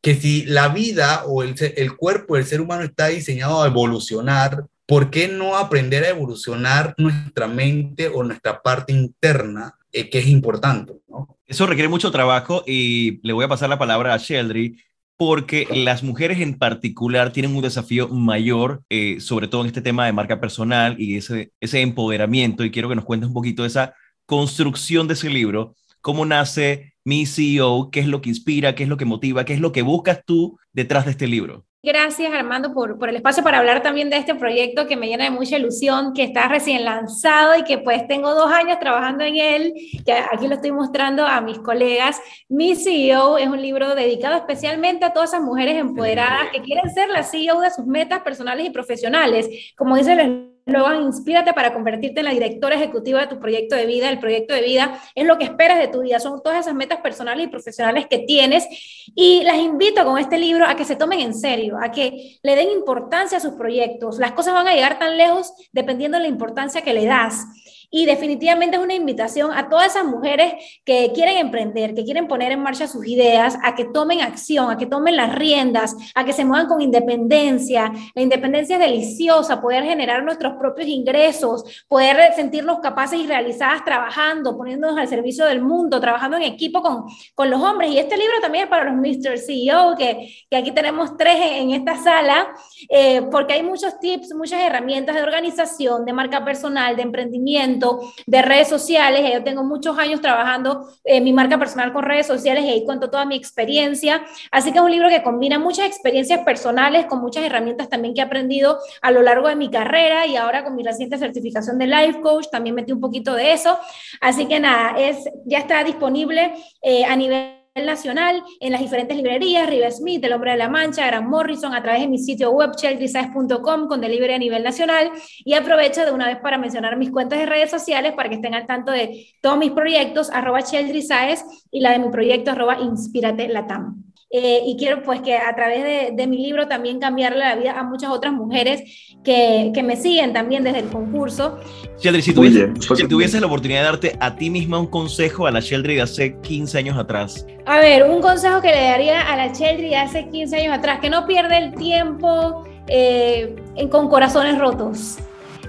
[0.00, 4.64] que si la vida o el, el cuerpo del ser humano está diseñado a evolucionar,
[4.86, 10.26] ¿por qué no aprender a evolucionar nuestra mente o nuestra parte interna eh, que es
[10.26, 10.92] importante.
[11.08, 11.38] ¿no?
[11.46, 14.78] Eso requiere mucho trabajo y le voy a pasar la palabra a Sheldry
[15.18, 20.06] porque las mujeres en particular tienen un desafío mayor, eh, sobre todo en este tema
[20.06, 22.64] de marca personal y ese, ese empoderamiento.
[22.64, 23.94] Y quiero que nos cuentes un poquito esa
[24.26, 28.88] construcción de ese libro, cómo nace Mi CEO, qué es lo que inspira, qué es
[28.88, 31.66] lo que motiva, qué es lo que buscas tú detrás de este libro.
[31.80, 35.22] Gracias Armando por, por el espacio para hablar también de este proyecto que me llena
[35.24, 39.36] de mucha ilusión, que está recién lanzado y que pues tengo dos años trabajando en
[39.36, 39.72] él,
[40.04, 42.20] que aquí lo estoy mostrando a mis colegas.
[42.48, 47.10] Mi CEO es un libro dedicado especialmente a todas esas mujeres empoderadas que quieren ser
[47.10, 49.48] la CEO de sus metas personales y profesionales.
[49.76, 53.86] Como dice el Luego, inspírate para convertirte en la directora ejecutiva de tu proyecto de
[53.86, 54.10] vida.
[54.10, 57.00] El proyecto de vida es lo que esperas de tu vida, son todas esas metas
[57.00, 58.66] personales y profesionales que tienes.
[59.14, 62.54] Y las invito con este libro a que se tomen en serio, a que le
[62.54, 64.18] den importancia a sus proyectos.
[64.18, 67.46] Las cosas van a llegar tan lejos dependiendo de la importancia que le das.
[67.90, 72.52] Y definitivamente es una invitación a todas esas mujeres que quieren emprender, que quieren poner
[72.52, 76.34] en marcha sus ideas, a que tomen acción, a que tomen las riendas, a que
[76.34, 77.90] se muevan con independencia.
[78.14, 84.56] La independencia es deliciosa, poder generar nuestros propios ingresos, poder sentirnos capaces y realizadas trabajando,
[84.56, 87.90] poniéndonos al servicio del mundo, trabajando en equipo con, con los hombres.
[87.90, 89.38] Y este libro también es para los Mr.
[89.38, 92.48] CEO, que, que aquí tenemos tres en, esta sala,
[92.88, 97.77] eh, porque hay muchos tips, muchas herramientas de organización, de marca personal, de emprendimiento
[98.26, 99.28] de redes sociales.
[99.32, 103.10] Yo tengo muchos años trabajando en mi marca personal con redes sociales y ahí cuento
[103.10, 104.22] toda mi experiencia.
[104.50, 108.20] Así que es un libro que combina muchas experiencias personales con muchas herramientas también que
[108.20, 111.86] he aprendido a lo largo de mi carrera y ahora con mi reciente certificación de
[111.86, 113.78] Life Coach también metí un poquito de eso.
[114.20, 116.52] Así que nada, es, ya está disponible
[116.82, 121.06] eh, a nivel nacional en las diferentes librerías, River Smith, El Hombre de la Mancha,
[121.06, 125.10] Gran Morrison, a través de mi sitio web cheldrisaes.com con delivery a nivel nacional
[125.44, 128.54] y aprovecho de una vez para mencionar mis cuentas de redes sociales para que estén
[128.54, 133.48] al tanto de todos mis proyectos, arroba cheldrisaes y la de mi proyecto arroba inspirate
[133.48, 134.07] latam.
[134.30, 137.80] Eh, y quiero pues que a través de, de, mi libro también cambiarle la vida
[137.80, 138.82] a muchas otras mujeres
[139.24, 141.58] que, que me siguen también desde el concurso.
[141.98, 145.50] Sheldry, si tuvieses, si tuvieses la oportunidad de darte a ti misma un consejo a
[145.50, 147.46] la Sheldry de hace 15 años atrás.
[147.64, 151.00] A ver, un consejo que le daría a la Sheldry de hace 15 años atrás,
[151.00, 155.16] que no pierda el tiempo eh, en, con corazones rotos.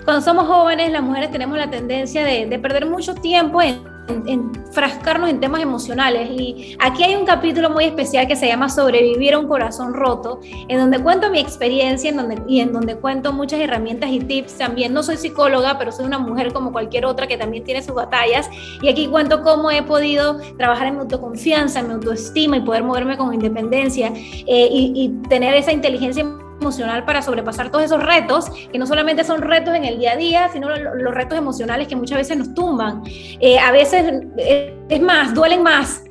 [0.03, 3.80] Cuando somos jóvenes, las mujeres tenemos la tendencia de, de perder mucho tiempo en
[4.10, 6.30] enfrascarnos en temas emocionales.
[6.32, 10.39] Y aquí hay un capítulo muy especial que se llama Sobrevivir a un corazón roto,
[10.68, 14.57] en donde cuento mi experiencia en donde, y en donde cuento muchas herramientas y tips.
[14.57, 17.95] También no soy psicóloga, pero soy una mujer como cualquier otra que también tiene sus
[17.95, 18.49] batallas.
[18.82, 22.84] Y aquí cuento cómo he podido trabajar en mi autoconfianza, en mi autoestima y poder
[22.84, 26.26] moverme con independencia eh, y, y tener esa inteligencia
[26.60, 30.16] emocional para sobrepasar todos esos retos, que no solamente son retos en el día a
[30.18, 33.03] día, sino los retos emocionales que muchas veces nos tumban.
[33.39, 36.03] Eh, a veces, eh, es más, duelen más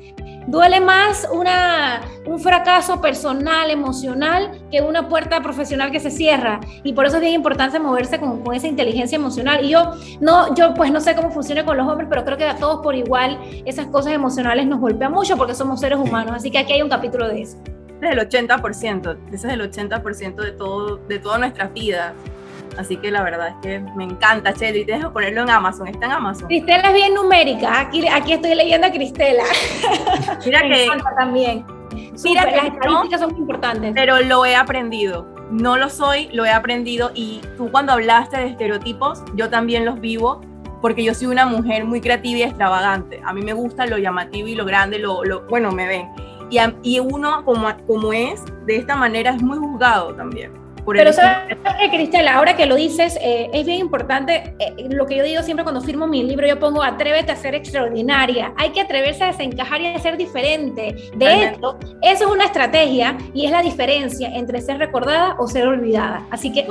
[0.49, 6.59] duele más una, un fracaso personal, emocional, que una puerta profesional que se cierra.
[6.83, 9.63] Y por eso es bien importante moverse con, con, esa inteligencia emocional.
[9.63, 12.45] Y yo, no, yo pues no sé cómo funciona con los hombres, pero creo que
[12.45, 16.33] a todos por igual esas cosas emocionales nos golpean mucho porque somos seres humanos.
[16.35, 17.57] Así que aquí hay un capítulo de eso.
[18.01, 22.13] Es el 80%, ese es el 80% de, todo, de todas nuestras vidas.
[22.77, 24.85] Así que la verdad es que me encanta, Chelly.
[24.85, 25.87] Te dejo ponerlo en Amazon.
[25.87, 26.47] Está en Amazon.
[26.47, 27.79] Cristela es bien numérica.
[27.81, 29.43] Aquí, aquí estoy leyendo a Cristela.
[30.45, 30.85] Mira me que.
[30.85, 31.65] encanta también.
[32.23, 33.91] Mira que las estadísticas son muy importantes.
[33.93, 35.27] Pero lo he aprendido.
[35.51, 37.11] No lo soy, lo he aprendido.
[37.13, 40.41] Y tú, cuando hablaste de estereotipos, yo también los vivo.
[40.81, 43.19] Porque yo soy una mujer muy creativa y extravagante.
[43.25, 46.07] A mí me gusta lo llamativo y lo grande, lo, lo bueno, me ven.
[46.49, 50.59] Y, a, y uno, como, como es, de esta manera, es muy juzgado también.
[50.85, 55.17] Pero sabes que, Cristela, ahora que lo dices, eh, es bien importante, eh, lo que
[55.17, 58.81] yo digo siempre cuando firmo mi libro, yo pongo atrévete a ser extraordinaria, hay que
[58.81, 60.95] atreverse a desencajar y a ser diferente.
[61.15, 65.67] De hecho, eso es una estrategia y es la diferencia entre ser recordada o ser
[65.67, 66.25] olvidada.
[66.31, 66.67] Así que...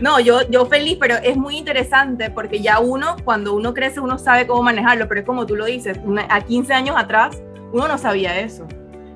[0.00, 4.18] No, yo, yo feliz, pero es muy interesante porque ya uno, cuando uno crece, uno
[4.18, 7.40] sabe cómo manejarlo, pero es como tú lo dices, una, a 15 años atrás,
[7.72, 8.66] uno no sabía eso.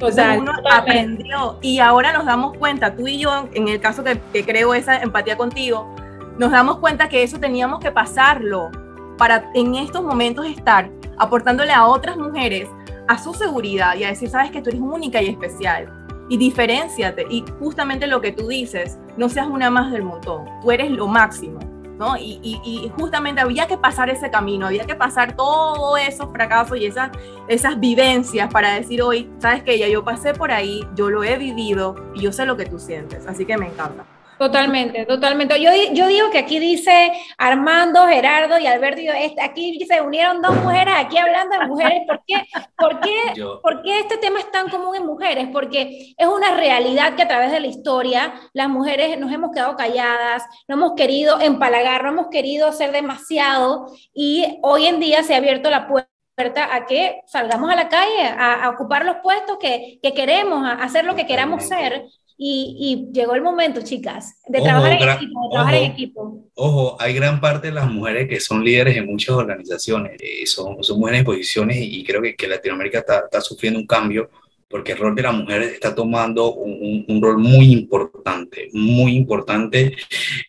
[0.03, 4.03] O sea, uno aprendió y ahora nos damos cuenta, tú y yo, en el caso
[4.03, 5.95] que, que, creo esa empatía contigo,
[6.39, 8.71] nos damos cuenta que eso teníamos que pasarlo
[9.19, 10.89] para en estos momentos estar
[11.19, 12.67] aportándole a otras mujeres
[13.09, 15.93] a su seguridad y a decir, sabes que tú eres única y especial
[16.31, 20.71] y diferenciate y justamente lo que tú dices, no seas una más del montón, tú
[20.71, 21.59] eres lo máximo.
[22.19, 27.11] Y, justamente había que pasar ese camino, había que pasar todos esos fracasos y esas,
[27.49, 31.37] esas vivencias para decir hoy, sabes que ya yo pasé por ahí, yo lo he
[31.37, 34.05] vivido y yo sé lo que tú sientes, así que me encanta.
[34.41, 35.61] Totalmente, totalmente.
[35.61, 39.03] Yo, yo digo que aquí dice Armando, Gerardo y Alberto,
[39.39, 42.01] aquí se unieron dos mujeres aquí hablando de mujeres.
[42.07, 45.47] ¿Por qué, por, qué, ¿Por qué este tema es tan común en mujeres?
[45.53, 49.77] Porque es una realidad que a través de la historia las mujeres nos hemos quedado
[49.77, 55.35] calladas, no hemos querido empalagar, no hemos querido hacer demasiado y hoy en día se
[55.35, 59.59] ha abierto la puerta a que salgamos a la calle, a, a ocupar los puestos
[59.59, 62.07] que, que queremos, a hacer lo que queramos ser,
[62.43, 65.85] y, y, llegó el momento, chicas, de ojo, trabajar, en gran, equipo, de trabajar ojo,
[65.85, 66.51] en equipo.
[66.55, 70.83] Ojo, hay gran parte de las mujeres que son líderes en muchas organizaciones, eh, son,
[70.83, 74.31] son mujeres en posiciones y, y creo que, que Latinoamérica está, está, sufriendo un cambio
[74.71, 79.17] porque el rol de la mujer está tomando un, un, un rol muy importante, muy
[79.17, 79.97] importante.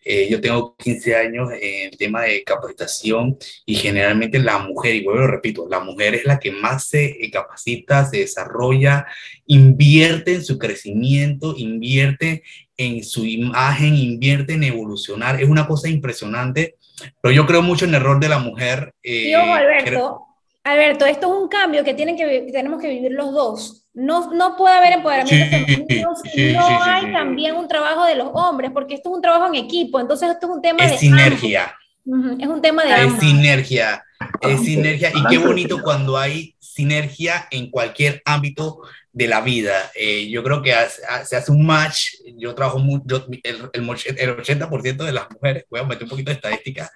[0.06, 5.22] Eh, yo tengo 15 años en tema de capacitación y generalmente la mujer, y vuelvo
[5.22, 9.08] lo repito, la mujer es la que más se capacita, se desarrolla,
[9.48, 12.44] invierte en su crecimiento, invierte
[12.78, 15.42] en su imagen, invierte en evolucionar.
[15.42, 16.76] Es una cosa impresionante,
[17.22, 18.94] pero yo creo mucho en el rol de la mujer.
[19.02, 20.28] Eh, ojo, Alberto.
[20.64, 23.81] Alberto, esto es un cambio que, tienen que tenemos que vivir los dos.
[23.94, 27.12] No, no puede haber empoderamiento Sí, femenino sí, si no sí, hay sí.
[27.12, 30.48] también un trabajo de los hombres, porque esto es un trabajo en equipo, entonces esto
[30.48, 31.74] es un tema de Es sinergia,
[32.06, 32.30] ambos.
[32.32, 33.20] Ujú, Es un tema de es ambos.
[33.20, 34.04] sinergia,
[34.42, 35.12] es sinergia.
[35.14, 38.80] Y qué bonito cuando hay sinergia en cualquier ámbito
[39.12, 39.92] de la vida.
[39.94, 42.14] Eh, yo creo que hace- se hace un match.
[42.38, 46.10] Yo trabajo mucho, el, el, moch- el 80% de las mujeres, voy a meter un
[46.10, 46.90] poquito de estadística,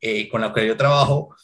[0.00, 1.36] eh, con las que yo trabajo,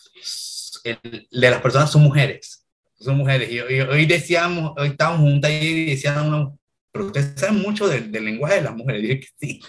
[0.84, 2.57] el- de las personas son mujeres.
[2.98, 3.50] Son mujeres.
[3.50, 6.58] Y, hoy decíamos, hoy estábamos juntas y decían,
[6.90, 9.02] pero ustedes saben mucho del, del lenguaje de las mujeres.
[9.02, 9.60] Y dije que sí,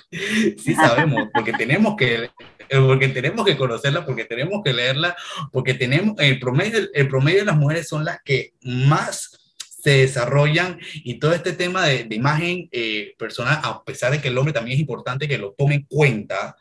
[0.58, 2.30] sí sabemos, porque tenemos que,
[2.70, 5.16] porque tenemos que conocerla, porque tenemos que leerla,
[5.52, 10.78] porque tenemos, el promedio, el promedio de las mujeres son las que más se desarrollan
[10.94, 14.54] y todo este tema de, de imagen eh, personal, a pesar de que el hombre
[14.54, 16.56] también es importante que lo tome en cuenta,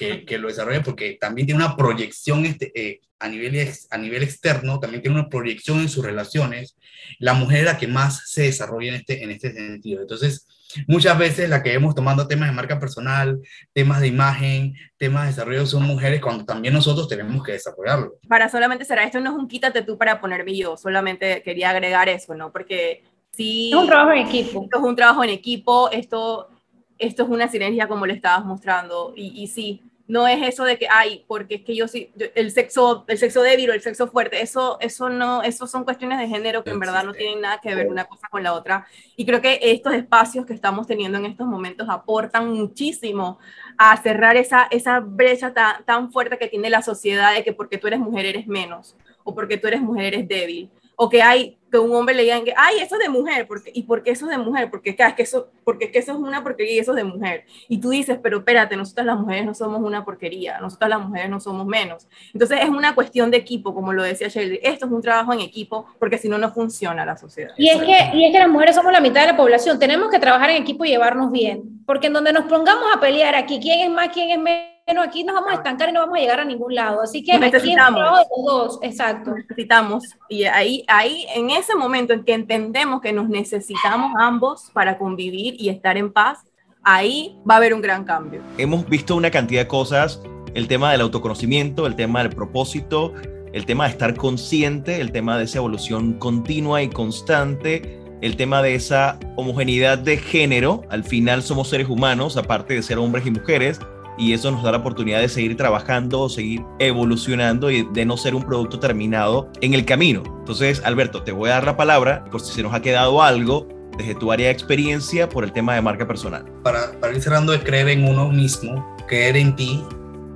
[0.00, 3.98] que, que lo desarrolle, porque también tiene una proyección este, eh, a, nivel ex, a
[3.98, 6.74] nivel externo, también tiene una proyección en sus relaciones.
[7.18, 10.00] La mujer es la que más se desarrolla en este, en este sentido.
[10.00, 10.46] Entonces,
[10.86, 13.38] muchas veces la que vemos tomando temas de marca personal,
[13.74, 18.14] temas de imagen, temas de desarrollo son mujeres cuando también nosotros tenemos que desarrollarlo.
[18.26, 22.08] Para solamente cerrar, esto no es un quítate tú para ponerme yo, solamente quería agregar
[22.08, 22.50] eso, ¿no?
[22.50, 23.68] Porque sí...
[23.68, 24.62] Es un trabajo en equipo.
[24.64, 26.48] Esto es un trabajo en equipo, esto,
[26.96, 30.76] esto es una sinergia como le estabas mostrando, y, y sí, no es eso de
[30.78, 33.80] que, ay, porque es que yo sí, yo- el sexo, el sexo débil o el
[33.80, 37.40] sexo fuerte, eso, eso no, eso son cuestiones de género que en verdad no tienen
[37.40, 38.86] nada que ver una cosa con la otra.
[39.16, 43.38] Y creo que estos espacios que estamos teniendo en estos momentos aportan muchísimo
[43.78, 47.78] a cerrar esa, esa brecha tan, tan fuerte que tiene la sociedad de que porque
[47.78, 50.70] tú eres mujer eres menos, o porque tú eres mujer eres débil,
[51.02, 53.70] o que hay que un hombre le digan que, ay, eso es de mujer, porque,
[53.72, 54.68] ¿y por qué eso es de mujer?
[54.70, 57.04] Porque, es que eso, porque es que eso es una porquería y eso es de
[57.04, 57.44] mujer.
[57.68, 61.30] Y tú dices, pero espérate, nosotras las mujeres no somos una porquería, nosotras las mujeres
[61.30, 62.06] no somos menos.
[62.34, 65.40] Entonces es una cuestión de equipo, como lo decía Shelly, esto es un trabajo en
[65.40, 67.54] equipo, porque si no, no funciona la sociedad.
[67.56, 70.10] Y es, que, y es que las mujeres somos la mitad de la población, tenemos
[70.10, 73.58] que trabajar en equipo y llevarnos bien, porque en donde nos pongamos a pelear aquí,
[73.58, 76.18] quién es más, quién es menos, bueno, aquí nos vamos a estancar y no vamos
[76.18, 77.00] a llegar a ningún lado.
[77.00, 79.32] Así que necesitamos aquí los dos, exacto.
[79.36, 84.98] Necesitamos, y ahí, ahí, en ese momento en que entendemos que nos necesitamos ambos para
[84.98, 86.40] convivir y estar en paz,
[86.82, 88.42] ahí va a haber un gran cambio.
[88.58, 90.20] Hemos visto una cantidad de cosas,
[90.54, 93.14] el tema del autoconocimiento, el tema del propósito,
[93.52, 98.60] el tema de estar consciente, el tema de esa evolución continua y constante, el tema
[98.60, 103.30] de esa homogeneidad de género, al final somos seres humanos, aparte de ser hombres y
[103.30, 103.78] mujeres,
[104.20, 108.34] y eso nos da la oportunidad de seguir trabajando, seguir evolucionando y de no ser
[108.34, 110.22] un producto terminado en el camino.
[110.40, 113.66] Entonces, Alberto, te voy a dar la palabra por si se nos ha quedado algo
[113.96, 116.44] desde tu área de experiencia por el tema de marca personal.
[116.62, 119.82] Para, para ir cerrando, es creer en uno mismo, creer en ti,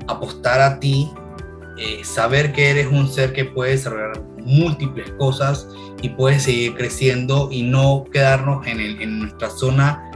[0.09, 1.11] apostar a ti,
[1.78, 5.68] eh, saber que eres un ser que puede desarrollar múltiples cosas
[6.01, 10.11] y puedes seguir creciendo y no quedarnos en, el, en nuestra zona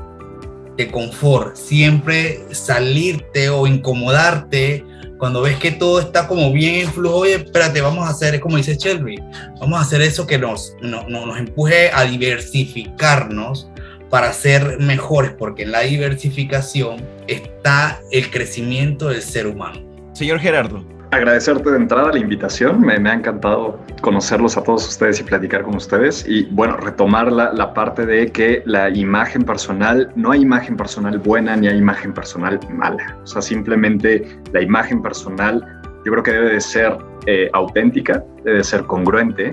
[0.78, 4.84] de confort, siempre salirte o incomodarte
[5.18, 8.56] cuando ves que todo está como bien en flujo, oye, espérate, vamos a hacer, como
[8.56, 9.20] dice Shelby,
[9.60, 13.68] vamos a hacer eso que nos, nos empuje a diversificarnos
[14.08, 19.80] para ser mejores, porque en la diversificación está el crecimiento del ser humano.
[20.12, 22.80] Señor Gerardo, agradecerte de entrada la invitación.
[22.80, 26.24] Me, ha encantado conocerlos a todos ustedes y platicar con ustedes.
[26.28, 31.18] Y bueno, retomar la, la, parte de que la imagen personal, no hay imagen personal
[31.18, 33.16] buena ni hay imagen personal mala.
[33.22, 35.64] O sea, simplemente la imagen personal
[36.04, 36.96] yo creo que debe de ser
[37.26, 39.50] eh, auténtica, debe de ser congruente.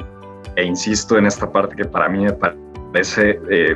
[0.55, 3.75] E insisto en esta parte que para mí me parece eh,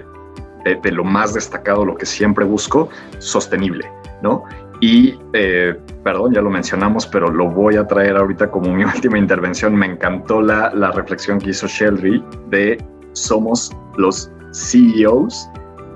[0.63, 3.85] de, de lo más destacado, lo que siempre busco, sostenible.
[4.21, 4.43] ¿no?
[4.81, 9.17] Y, eh, perdón, ya lo mencionamos, pero lo voy a traer ahorita como mi última
[9.17, 9.75] intervención.
[9.75, 12.77] Me encantó la, la reflexión que hizo Shelby de
[13.13, 15.49] somos los CEOs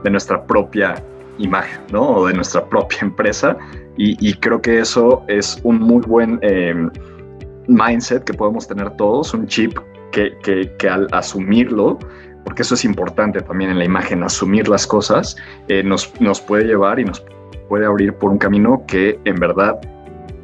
[0.03, 0.95] de nuestra propia
[1.37, 2.09] imagen, ¿no?
[2.09, 3.57] O de nuestra propia empresa.
[3.95, 6.89] Y, creo que eso es un muy buen em,
[7.67, 9.77] mindset que podemos tener todos, un chip
[10.11, 11.99] que, que, que, al asumirlo,
[12.43, 16.63] porque eso es importante también en la imagen, asumir las cosas, eh, nos, nos puede
[16.63, 17.23] llevar y nos
[17.69, 19.79] puede abrir por un camino que en verdad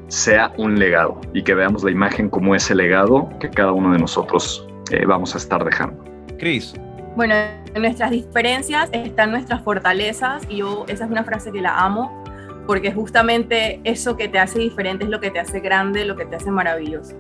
[0.08, 4.00] sea un legado y que veamos la imagen como ese legado que cada uno de
[4.00, 6.04] nosotros eh, vamos a estar dejando.
[6.40, 6.74] Cris.
[7.16, 7.36] Bueno,
[7.74, 12.24] en nuestras diferencias están nuestras fortalezas y yo esa es una frase que la amo
[12.66, 16.26] porque justamente eso que te hace diferente es lo que te hace grande, lo que
[16.26, 17.16] te hace maravilloso.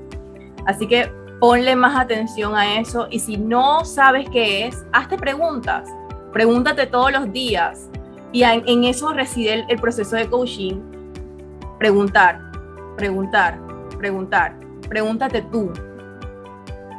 [0.66, 5.90] Así que ponle más atención a eso y si no sabes qué es, hazte preguntas.
[6.32, 7.90] Pregúntate todos los días,
[8.32, 10.80] y en, eso reside el, proceso de coaching.
[11.80, 12.40] Preguntar,
[12.96, 13.60] preguntar,
[13.98, 14.56] preguntar.
[14.88, 15.72] Pregúntate tú.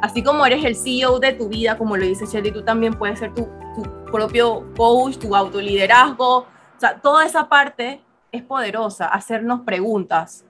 [0.01, 3.19] Así como eres el CEO de tu vida, como lo dice Shelly, tú también puedes
[3.19, 6.39] ser tu, tu propio coach, tu autoliderazgo.
[6.39, 8.01] O sea, toda esa parte
[8.31, 10.45] es poderosa, hacernos preguntas,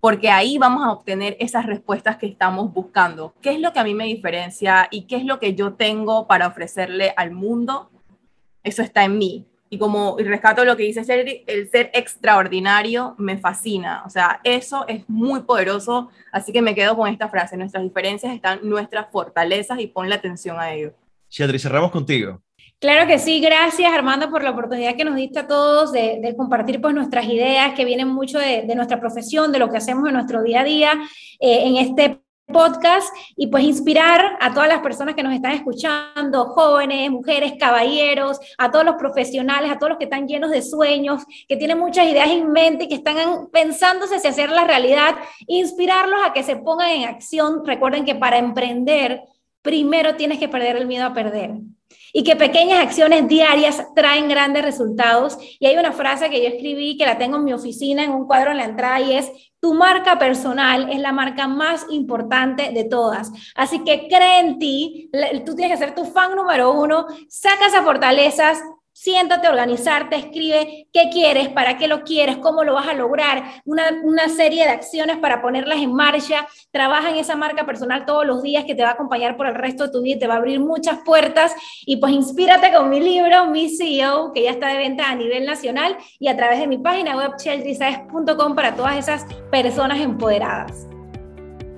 [0.00, 3.34] porque ahí vamos a obtener esas respuestas que estamos buscando.
[3.40, 6.26] ¿Qué es lo que a mí me diferencia y qué es lo que yo tengo
[6.26, 7.90] para ofrecerle al mundo?
[8.62, 13.16] Eso está en mí y como y rescato lo que dice Sherry, el ser extraordinario
[13.18, 14.04] me fascina.
[14.06, 18.32] O sea, eso es muy poderoso, así que me quedo con esta frase, nuestras diferencias
[18.32, 20.92] están nuestras fortalezas y ponle atención a ello.
[21.28, 22.40] Shadri, cerramos contigo.
[22.78, 26.80] Claro que sí, gracias Armando por la oportunidad que nos diste a todos de, compartir
[26.80, 30.42] pues nuestras ideas que vienen mucho de, nuestra profesión, de lo que hacemos en nuestro
[30.42, 30.92] día a día
[31.40, 36.46] eh, en este podcast y pues inspirar a todas las personas que nos están escuchando,
[36.46, 41.22] jóvenes, mujeres, caballeros, a todos los profesionales, a todos los que están llenos de sueños,
[41.48, 45.16] que tienen muchas ideas en mente y que están pensándose si hacer la realidad,
[45.46, 47.64] inspirarlos a que se pongan en acción.
[47.64, 49.22] Recuerden que para emprender,
[49.62, 51.52] primero tienes que perder el miedo a perder
[52.16, 55.36] y que pequeñas acciones diarias traen grandes resultados.
[55.58, 58.26] Y hay una frase que yo escribí, que la tengo en mi oficina, en un
[58.28, 59.32] cuadro en la entrada, y es,
[59.64, 63.32] tu marca personal es la marca más importante de todas.
[63.54, 65.10] Así que cree en ti,
[65.46, 68.62] tú tienes que ser tu fan número uno, saca esas fortalezas,
[68.94, 73.82] siéntate, organizarte, escribe qué quieres, para qué lo quieres, cómo lo vas a lograr, una,
[74.04, 78.42] una, serie de acciones para ponerlas en marcha, trabaja en esa marca personal todos los
[78.42, 80.36] días que te va a acompañar por el resto de tu vida, te va a
[80.38, 84.78] abrir muchas puertas y pues inspírate con mi libro, Mi CEO, que ya está de
[84.78, 89.26] venta a nivel nacional y a través de mi página web cheltrisaes.com para todas esas
[89.50, 90.86] personas empoderadas.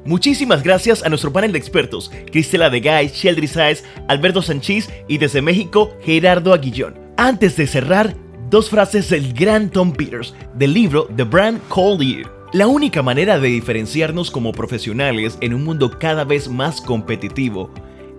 [0.04, 5.18] Muchísimas gracias a nuestro panel de expertos, Cristela de Gay, Sheldry Saez, Alberto Sanchís y
[5.18, 7.05] desde México, Gerardo Aguillón.
[7.18, 8.14] Antes de cerrar,
[8.50, 12.28] dos frases del gran Tom Peters del libro The Brand Called You.
[12.52, 17.70] La única manera de diferenciarnos como profesionales en un mundo cada vez más competitivo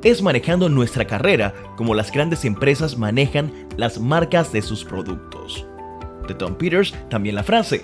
[0.03, 5.63] es manejando nuestra carrera como las grandes empresas manejan las marcas de sus productos.
[6.27, 7.83] De Tom Peters también la frase,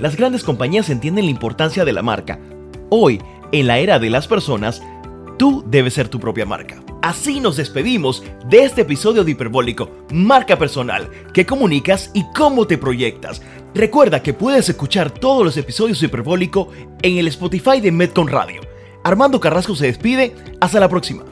[0.00, 2.40] las grandes compañías entienden la importancia de la marca.
[2.88, 3.20] Hoy,
[3.52, 4.82] en la era de las personas,
[5.38, 6.82] tú debes ser tu propia marca.
[7.04, 12.78] Así nos despedimos de este episodio de Hiperbólico, marca personal, que comunicas y cómo te
[12.78, 13.42] proyectas.
[13.74, 16.70] Recuerda que puedes escuchar todos los episodios de Hiperbólico
[17.02, 18.62] en el Spotify de Metcon Radio.
[19.02, 21.24] Armando Carrasco se despide, hasta la próxima.